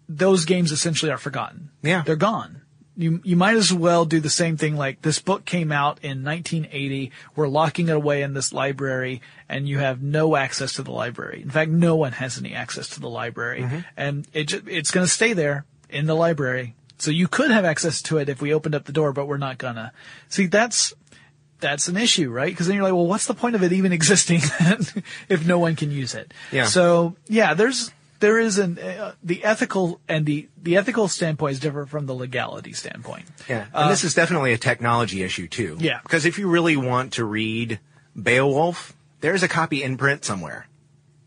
those 0.08 0.44
games 0.44 0.72
essentially 0.72 1.10
are 1.10 1.18
forgotten. 1.18 1.70
Yeah. 1.82 2.02
they're 2.02 2.16
gone. 2.16 2.62
You 2.96 3.20
you 3.22 3.36
might 3.36 3.56
as 3.56 3.72
well 3.72 4.04
do 4.04 4.18
the 4.18 4.28
same 4.28 4.56
thing. 4.56 4.76
Like 4.76 5.02
this 5.02 5.20
book 5.20 5.44
came 5.44 5.70
out 5.70 6.00
in 6.02 6.24
1980. 6.24 7.12
We're 7.36 7.46
locking 7.48 7.88
it 7.88 7.94
away 7.94 8.22
in 8.22 8.34
this 8.34 8.52
library, 8.52 9.22
and 9.48 9.68
you 9.68 9.78
have 9.78 10.02
no 10.02 10.34
access 10.34 10.72
to 10.74 10.82
the 10.82 10.90
library. 10.90 11.40
In 11.40 11.50
fact, 11.50 11.70
no 11.70 11.94
one 11.94 12.12
has 12.12 12.38
any 12.38 12.54
access 12.54 12.88
to 12.90 13.00
the 13.00 13.08
library, 13.08 13.62
Mm-hmm. 13.62 13.78
and 13.96 14.26
it 14.32 14.52
it's 14.66 14.90
going 14.90 15.06
to 15.06 15.12
stay 15.12 15.32
there 15.32 15.64
in 15.88 16.06
the 16.06 16.16
library. 16.16 16.74
So 16.98 17.12
you 17.12 17.28
could 17.28 17.52
have 17.52 17.64
access 17.64 18.02
to 18.02 18.18
it 18.18 18.28
if 18.28 18.42
we 18.42 18.52
opened 18.52 18.74
up 18.74 18.84
the 18.84 18.92
door, 18.92 19.12
but 19.12 19.26
we're 19.28 19.36
not 19.38 19.58
gonna. 19.58 19.92
See, 20.28 20.46
that's 20.46 20.92
that's 21.60 21.88
an 21.88 21.96
issue, 21.96 22.30
right? 22.30 22.50
Because 22.52 22.66
then 22.66 22.76
you're 22.76 22.84
like, 22.84 22.92
well, 22.94 23.06
what's 23.06 23.26
the 23.26 23.34
point 23.34 23.54
of 23.56 23.62
it 23.62 23.72
even 23.72 23.92
existing 24.00 24.40
if 25.28 25.46
no 25.46 25.58
one 25.58 25.76
can 25.76 25.90
use 25.90 26.14
it? 26.14 26.32
Yeah. 26.52 26.66
So 26.66 27.16
yeah, 27.26 27.54
there's 27.54 27.90
there 28.20 28.38
is 28.38 28.58
an 28.58 28.78
uh, 28.78 29.12
the 29.22 29.44
ethical 29.44 30.00
and 30.08 30.26
the 30.26 30.48
the 30.62 30.76
ethical 30.76 31.08
standpoint 31.08 31.52
is 31.52 31.60
different 31.60 31.88
from 31.88 32.06
the 32.06 32.14
legality 32.14 32.72
standpoint. 32.72 33.26
Yeah, 33.48 33.66
and 33.72 33.90
this 33.90 34.04
is 34.04 34.14
definitely 34.14 34.52
a 34.52 34.58
technology 34.58 35.22
issue 35.22 35.46
too. 35.48 35.76
Uh, 35.78 35.82
Yeah. 35.82 36.00
because 36.02 36.24
if 36.26 36.38
you 36.38 36.48
really 36.48 36.76
want 36.76 37.12
to 37.14 37.24
read 37.24 37.78
Beowulf, 38.20 38.94
there's 39.20 39.42
a 39.42 39.48
copy 39.48 39.82
in 39.82 39.96
print 39.96 40.24
somewhere. 40.24 40.66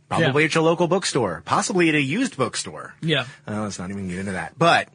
Probably 0.09 0.43
Yeah. 0.43 0.47
at 0.47 0.55
your 0.55 0.63
local 0.65 0.87
bookstore, 0.89 1.41
possibly 1.45 1.87
at 1.87 1.95
a 1.95 2.01
used 2.01 2.35
bookstore. 2.35 2.95
Yeah. 3.01 3.25
Uh, 3.47 3.61
let's 3.61 3.79
not 3.79 3.89
even 3.91 4.09
get 4.09 4.19
into 4.19 4.33
that. 4.33 4.57
But 4.57 4.89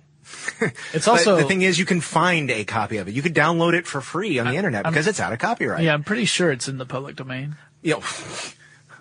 It's 0.93 1.09
also 1.09 1.37
the 1.37 1.45
thing 1.45 1.63
is, 1.63 1.79
you 1.79 1.85
can 1.85 2.01
find 2.01 2.51
a 2.51 2.65
copy 2.65 2.97
of 2.99 3.09
it. 3.09 3.15
You 3.15 3.23
could 3.23 3.35
download 3.35 3.75
it 3.75 3.87
for 3.87 4.01
free 4.01 4.39
on 4.39 4.47
the 4.47 4.57
internet 4.57 4.85
because 4.85 5.07
it's 5.07 5.21
out 5.21 5.33
of 5.33 5.39
copyright. 5.39 5.83
yeah, 5.83 5.95
I'm 5.95 6.05
pretty 6.05 6.25
sure 6.25 6.51
it's 6.51 6.69
in 6.69 6.79
the 6.79 6.87
public 6.87 7.17
domain. 7.17 7.57
You 7.83 7.95
know, 7.95 8.03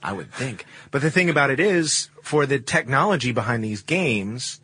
I 0.03 0.13
would 0.13 0.31
think. 0.31 0.65
But 0.91 1.01
the 1.01 1.11
thing 1.11 1.29
about 1.29 1.49
it 1.49 1.59
is, 1.59 2.09
for 2.21 2.45
the 2.45 2.59
technology 2.59 3.31
behind 3.31 3.63
these 3.63 3.81
games, 3.81 4.59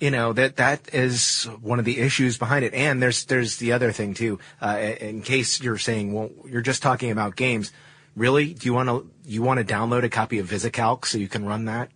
you 0.00 0.10
know 0.10 0.32
that 0.32 0.56
that 0.56 0.94
is 0.94 1.44
one 1.60 1.78
of 1.78 1.84
the 1.84 1.98
issues 1.98 2.38
behind 2.38 2.64
it. 2.64 2.74
And 2.74 3.02
there's 3.02 3.24
there's 3.26 3.56
the 3.58 3.72
other 3.72 3.92
thing 3.92 4.14
too. 4.14 4.38
Uh, 4.60 4.94
in 5.00 5.22
case 5.22 5.60
you're 5.60 5.78
saying, 5.78 6.12
well, 6.12 6.30
you're 6.48 6.62
just 6.62 6.82
talking 6.82 7.10
about 7.10 7.36
games. 7.36 7.72
Really? 8.14 8.54
Do 8.54 8.66
you 8.66 8.74
want 8.74 8.88
to 8.88 9.10
you 9.24 9.42
want 9.42 9.58
to 9.60 9.74
download 9.74 10.02
a 10.04 10.08
copy 10.08 10.38
of 10.38 10.48
VisiCalc 10.48 11.04
so 11.04 11.18
you 11.18 11.28
can 11.28 11.44
run 11.44 11.66
that? 11.66 11.90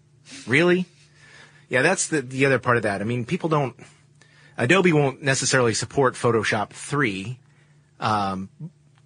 Really? 0.46 0.86
Yeah, 1.70 1.80
that's 1.80 2.08
the 2.08 2.20
the 2.20 2.44
other 2.44 2.58
part 2.58 2.76
of 2.76 2.82
that. 2.82 3.00
I 3.00 3.04
mean, 3.04 3.24
people 3.24 3.48
don't. 3.48 3.74
Adobe 4.58 4.92
won't 4.92 5.22
necessarily 5.22 5.72
support 5.72 6.14
Photoshop 6.14 6.70
three 6.70 7.38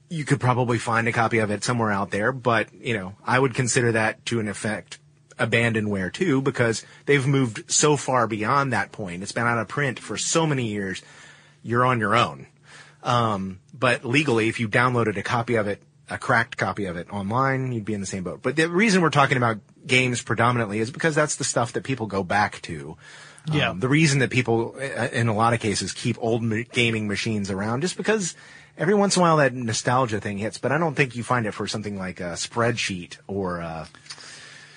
you 0.09 0.25
could 0.25 0.41
probably 0.41 0.79
find 0.79 1.09
a 1.09 1.13
copy 1.13 1.39
of 1.39 1.51
it 1.51 1.65
somewhere 1.65 1.91
out 1.91 2.11
there, 2.11 2.31
but 2.31 2.73
you 2.75 2.97
know, 2.97 3.15
I 3.25 3.39
would 3.39 3.55
consider 3.55 3.93
that 3.93 4.25
to 4.27 4.41
an 4.41 4.49
effect 4.49 4.99
abandonware 5.39 6.13
too, 6.13 6.41
because 6.41 6.85
they've 7.07 7.27
moved 7.27 7.71
so 7.71 7.97
far 7.97 8.29
beyond 8.29 8.73
that 8.73 8.93
point. 8.93 9.23
It's 9.23 9.33
been 9.33 9.47
out 9.47 9.59
of 9.59 9.67
print 9.67 9.99
for 9.99 10.17
so 10.17 10.47
many 10.47 10.69
years. 10.69 11.03
You're 11.63 11.85
on 11.85 11.99
your 11.99 12.15
own. 12.15 12.47
Um, 13.03 13.59
but 13.73 14.05
legally, 14.05 14.49
if 14.49 14.61
you 14.61 14.69
downloaded 14.69 15.17
a 15.17 15.23
copy 15.23 15.57
of 15.57 15.67
it, 15.67 15.83
a 16.11 16.19
cracked 16.19 16.57
copy 16.57 16.85
of 16.87 16.97
it 16.97 17.09
online, 17.11 17.73
you'd 17.73 17.85
be 17.85 17.95
in 17.95 18.01
the 18.01 18.07
same 18.07 18.25
boat. 18.25 18.41
But 18.43 18.57
the 18.57 18.69
reason 18.69 19.03
we're 19.03 19.11
talking 19.11 19.37
about 19.37 19.59
games 19.87 20.23
predominantly 20.23 20.79
is 20.81 20.91
because 20.91 21.15
that's 21.15 21.37
the 21.37 21.45
stuff 21.45 21.73
that 21.73 21.85
people 21.85 22.07
go 22.07 22.23
back 22.23 22.61
to. 22.63 22.97
Yeah. 23.51 23.71
Um, 23.71 23.81
the 23.81 23.89
reason 23.89 24.21
that 24.21 24.31
people, 24.31 24.75
uh, 24.79 25.09
in 25.13 25.29
a 25.29 25.35
lot 25.35 25.53
of 25.53 25.61
cases, 25.61 25.93
keep 25.93 26.17
old 26.21 26.43
gaming 26.73 27.09
machines 27.09 27.51
around 27.51 27.83
just 27.83 27.97
because 27.97 28.35
every 28.79 28.95
once 28.95 29.17
in 29.17 29.21
a 29.21 29.23
while 29.23 29.37
that 29.39 29.53
nostalgia 29.55 30.21
thing 30.21 30.39
hits. 30.39 30.59
But 30.59 30.73
I 30.73 30.79
don't 30.79 30.95
think 30.95 31.15
you 31.15 31.23
find 31.23 31.47
it 31.47 31.53
for 31.53 31.67
something 31.67 31.99
like 31.99 32.21
a 32.21 32.33
spreadsheet 32.35 33.19
or, 33.27 33.61
uh, 33.61 33.87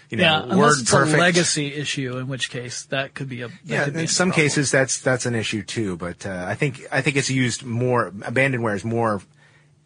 you 0.09 0.17
know, 0.17 0.23
yeah, 0.23 0.41
Word 0.41 0.51
unless 0.51 0.81
it's 0.81 0.91
Perfect. 0.91 1.17
a 1.17 1.19
legacy 1.19 1.73
issue, 1.73 2.17
in 2.17 2.27
which 2.27 2.49
case 2.49 2.83
that 2.85 3.13
could 3.13 3.27
be 3.29 3.41
a 3.41 3.49
Yeah, 3.65 3.89
be 3.89 4.01
in 4.01 4.07
some 4.07 4.29
problem. 4.29 4.43
cases 4.43 4.71
that's 4.71 4.99
that's 5.01 5.25
an 5.25 5.35
issue 5.35 5.63
too. 5.63 5.97
But 5.97 6.25
uh, 6.25 6.45
I 6.47 6.55
think 6.55 6.85
I 6.91 7.01
think 7.01 7.17
it's 7.17 7.29
used 7.29 7.63
more. 7.65 8.11
Abandonware 8.11 8.75
is 8.75 8.85
more 8.85 9.21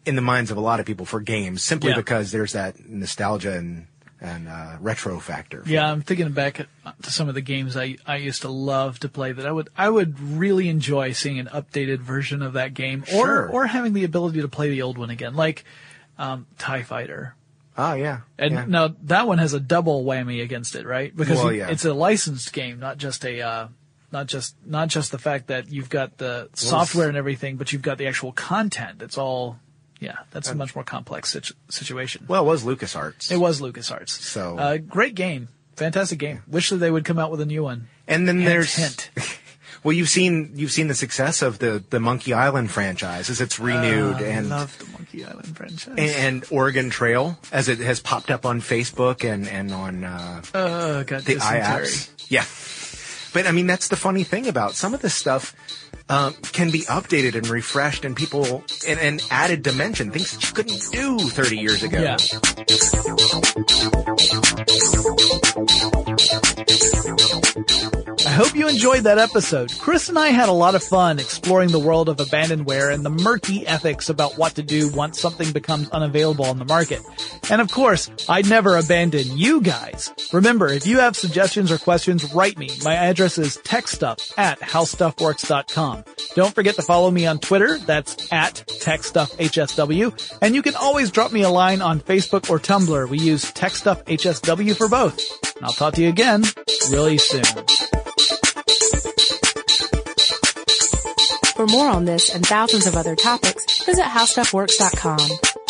in 0.04 0.16
the 0.16 0.22
minds 0.22 0.50
of 0.50 0.56
a 0.56 0.60
lot 0.60 0.80
of 0.80 0.86
people 0.86 1.06
for 1.06 1.20
games, 1.20 1.62
simply 1.62 1.90
Yeah. 1.90 1.96
because 1.96 2.32
there's 2.32 2.52
that 2.52 2.88
nostalgia 2.88 3.52
and 3.56 3.86
and 4.20 4.48
uh, 4.48 4.76
retro 4.80 5.18
factor. 5.18 5.64
Yeah, 5.66 5.90
I'm 5.90 6.00
thinking 6.02 6.30
back 6.30 6.64
to 7.02 7.10
some 7.10 7.28
of 7.28 7.34
the 7.34 7.40
games 7.40 7.76
I, 7.76 7.96
I 8.06 8.16
used 8.18 8.42
to 8.42 8.48
love 8.48 9.00
to 9.00 9.08
play 9.08 9.32
that 9.32 9.44
I 9.46 9.50
would 9.50 9.68
I 9.76 9.90
would 9.90 10.20
really 10.20 10.68
enjoy 10.68 11.10
seeing 11.10 11.40
an 11.40 11.46
updated 11.46 11.98
version 11.98 12.40
of 12.40 12.52
that 12.52 12.72
game 12.72 13.02
or 13.12 13.26
Sure. 13.26 13.48
or 13.50 13.66
having 13.66 13.94
the 13.94 14.04
ability 14.04 14.40
to 14.40 14.46
play 14.48 14.70
the 14.70 14.82
old 14.82 14.96
one 14.96 15.10
again, 15.10 15.34
like 15.34 15.64
um, 16.18 16.46
Tie 16.58 16.82
Fighter. 16.84 17.34
Oh 17.76 17.94
yeah. 17.94 18.20
And 18.38 18.52
yeah. 18.54 18.64
now 18.68 18.94
that 19.04 19.26
one 19.26 19.38
has 19.38 19.54
a 19.54 19.60
double 19.60 20.04
whammy 20.04 20.40
against 20.42 20.76
it, 20.76 20.86
right? 20.86 21.14
Because 21.16 21.38
Well, 21.38 21.52
yeah. 21.52 21.70
it's 21.70 21.84
a 21.84 21.92
licensed 21.94 22.52
game, 22.52 22.78
not 22.78 22.98
just 22.98 23.24
a 23.24 23.40
uh, 23.40 23.68
not 24.12 24.26
just 24.28 24.54
not 24.64 24.86
just 24.86 25.10
the 25.10 25.18
fact 25.18 25.48
that 25.48 25.72
you've 25.72 25.90
got 25.90 26.18
the 26.18 26.48
software 26.52 27.08
and 27.08 27.16
everything, 27.16 27.56
but 27.56 27.72
you've 27.72 27.82
got 27.82 27.98
the 27.98 28.06
actual 28.06 28.30
content. 28.30 29.02
It's 29.02 29.18
all 29.18 29.58
yeah, 30.02 30.18
that's 30.32 30.50
a 30.50 30.54
much 30.54 30.74
more 30.74 30.84
complex 30.84 31.30
situ- 31.30 31.54
situation. 31.70 32.26
well, 32.28 32.42
it 32.42 32.46
was 32.46 32.64
LucasArts. 32.64 33.30
It 33.30 33.36
was 33.38 33.60
LucasArts. 33.60 34.10
So- 34.10 34.58
uh, 34.58 34.76
great 34.78 35.14
game, 35.14 35.48
fantastic 35.76 36.18
game. 36.18 36.42
Wish 36.48 36.70
that 36.70 36.76
they 36.76 36.90
would 36.90 37.04
come 37.04 37.18
out 37.18 37.30
with 37.30 37.40
a 37.40 37.46
new 37.46 37.62
one. 37.62 37.88
and 38.08 38.26
then 38.28 38.38
Hint, 38.40 38.46
there's 38.48 38.74
hint. 38.74 39.10
Well, 39.84 39.92
you've 39.92 40.10
seen 40.10 40.52
you've 40.54 40.70
seen 40.70 40.86
the 40.86 40.94
success 40.94 41.42
of 41.42 41.58
the 41.58 41.82
the 41.90 41.98
Monkey 41.98 42.32
Island 42.32 42.70
franchise 42.70 43.28
as 43.30 43.40
it's 43.40 43.58
renewed 43.58 44.14
Uh, 44.14 44.24
and 44.24 44.52
I 44.52 44.58
love 44.58 44.78
the 44.78 44.84
Monkey 44.92 45.24
Island 45.24 45.56
franchise. 45.56 45.88
and, 45.88 45.98
and 45.98 46.44
Oregon 46.52 46.88
Trail 46.88 47.36
as 47.50 47.68
it 47.68 47.80
has 47.80 47.98
popped 47.98 48.30
up 48.30 48.46
on 48.46 48.60
Facebook 48.60 49.24
and 49.28 49.48
and 49.48 49.72
on 49.72 50.04
uh, 50.04 50.42
uh, 50.54 51.02
got 51.02 51.24
the 51.24 51.34
iApps. 51.34 52.10
Yeah, 52.30 52.44
but 53.34 53.48
I 53.48 53.50
mean 53.50 53.66
that's 53.66 53.88
the 53.88 53.96
funny 53.96 54.22
thing 54.22 54.46
about 54.46 54.74
some 54.74 54.94
of 54.94 55.02
this 55.02 55.14
stuff. 55.14 55.52
Um, 56.08 56.34
can 56.52 56.70
be 56.70 56.80
updated 56.82 57.36
and 57.36 57.48
refreshed, 57.48 58.04
and 58.04 58.14
people 58.16 58.64
and, 58.86 58.98
and 59.00 59.22
added 59.30 59.62
dimension 59.62 60.10
things 60.10 60.32
that 60.32 60.46
you 60.46 60.52
couldn't 60.54 60.82
do 60.92 61.18
30 61.18 61.56
years 61.56 61.82
ago. 61.82 62.00
Yeah. 62.00 62.16
I 68.32 68.36
hope 68.36 68.56
you 68.56 68.66
enjoyed 68.66 69.04
that 69.04 69.18
episode. 69.18 69.78
Chris 69.78 70.08
and 70.08 70.18
I 70.18 70.28
had 70.28 70.48
a 70.48 70.52
lot 70.52 70.74
of 70.74 70.82
fun 70.82 71.18
exploring 71.18 71.70
the 71.70 71.78
world 71.78 72.08
of 72.08 72.16
abandonware 72.16 72.90
and 72.90 73.04
the 73.04 73.10
murky 73.10 73.66
ethics 73.66 74.08
about 74.08 74.38
what 74.38 74.54
to 74.54 74.62
do 74.62 74.90
once 74.90 75.20
something 75.20 75.52
becomes 75.52 75.90
unavailable 75.90 76.46
on 76.46 76.58
the 76.58 76.64
market. 76.64 77.02
And 77.50 77.60
of 77.60 77.70
course, 77.70 78.10
I'd 78.30 78.48
never 78.48 78.78
abandon 78.78 79.36
you 79.36 79.60
guys. 79.60 80.10
Remember, 80.32 80.68
if 80.68 80.86
you 80.86 81.00
have 81.00 81.14
suggestions 81.14 81.70
or 81.70 81.76
questions, 81.76 82.32
write 82.32 82.56
me. 82.56 82.70
My 82.82 82.94
address 82.94 83.36
is 83.36 83.58
techstuff 83.58 84.32
at 84.38 84.58
howstuffworks.com. 84.60 86.04
Don't 86.34 86.54
forget 86.54 86.76
to 86.76 86.82
follow 86.82 87.10
me 87.10 87.26
on 87.26 87.38
Twitter. 87.38 87.76
That's 87.80 88.32
at 88.32 88.64
techstuffhsw. 88.66 90.38
And 90.40 90.54
you 90.54 90.62
can 90.62 90.76
always 90.76 91.10
drop 91.10 91.32
me 91.32 91.42
a 91.42 91.50
line 91.50 91.82
on 91.82 92.00
Facebook 92.00 92.48
or 92.48 92.58
Tumblr. 92.58 93.10
We 93.10 93.18
use 93.18 93.52
techstuffhsw 93.52 94.74
for 94.74 94.88
both. 94.88 95.51
And 95.62 95.68
I'll 95.68 95.74
talk 95.74 95.94
to 95.94 96.02
you 96.02 96.08
again 96.08 96.42
really 96.90 97.18
soon. 97.18 97.44
For 101.54 101.68
more 101.68 101.88
on 101.88 102.04
this 102.04 102.34
and 102.34 102.44
thousands 102.44 102.88
of 102.88 102.96
other 102.96 103.14
topics, 103.14 103.84
visit 103.84 104.02
howstuffworks.com. 104.02 105.61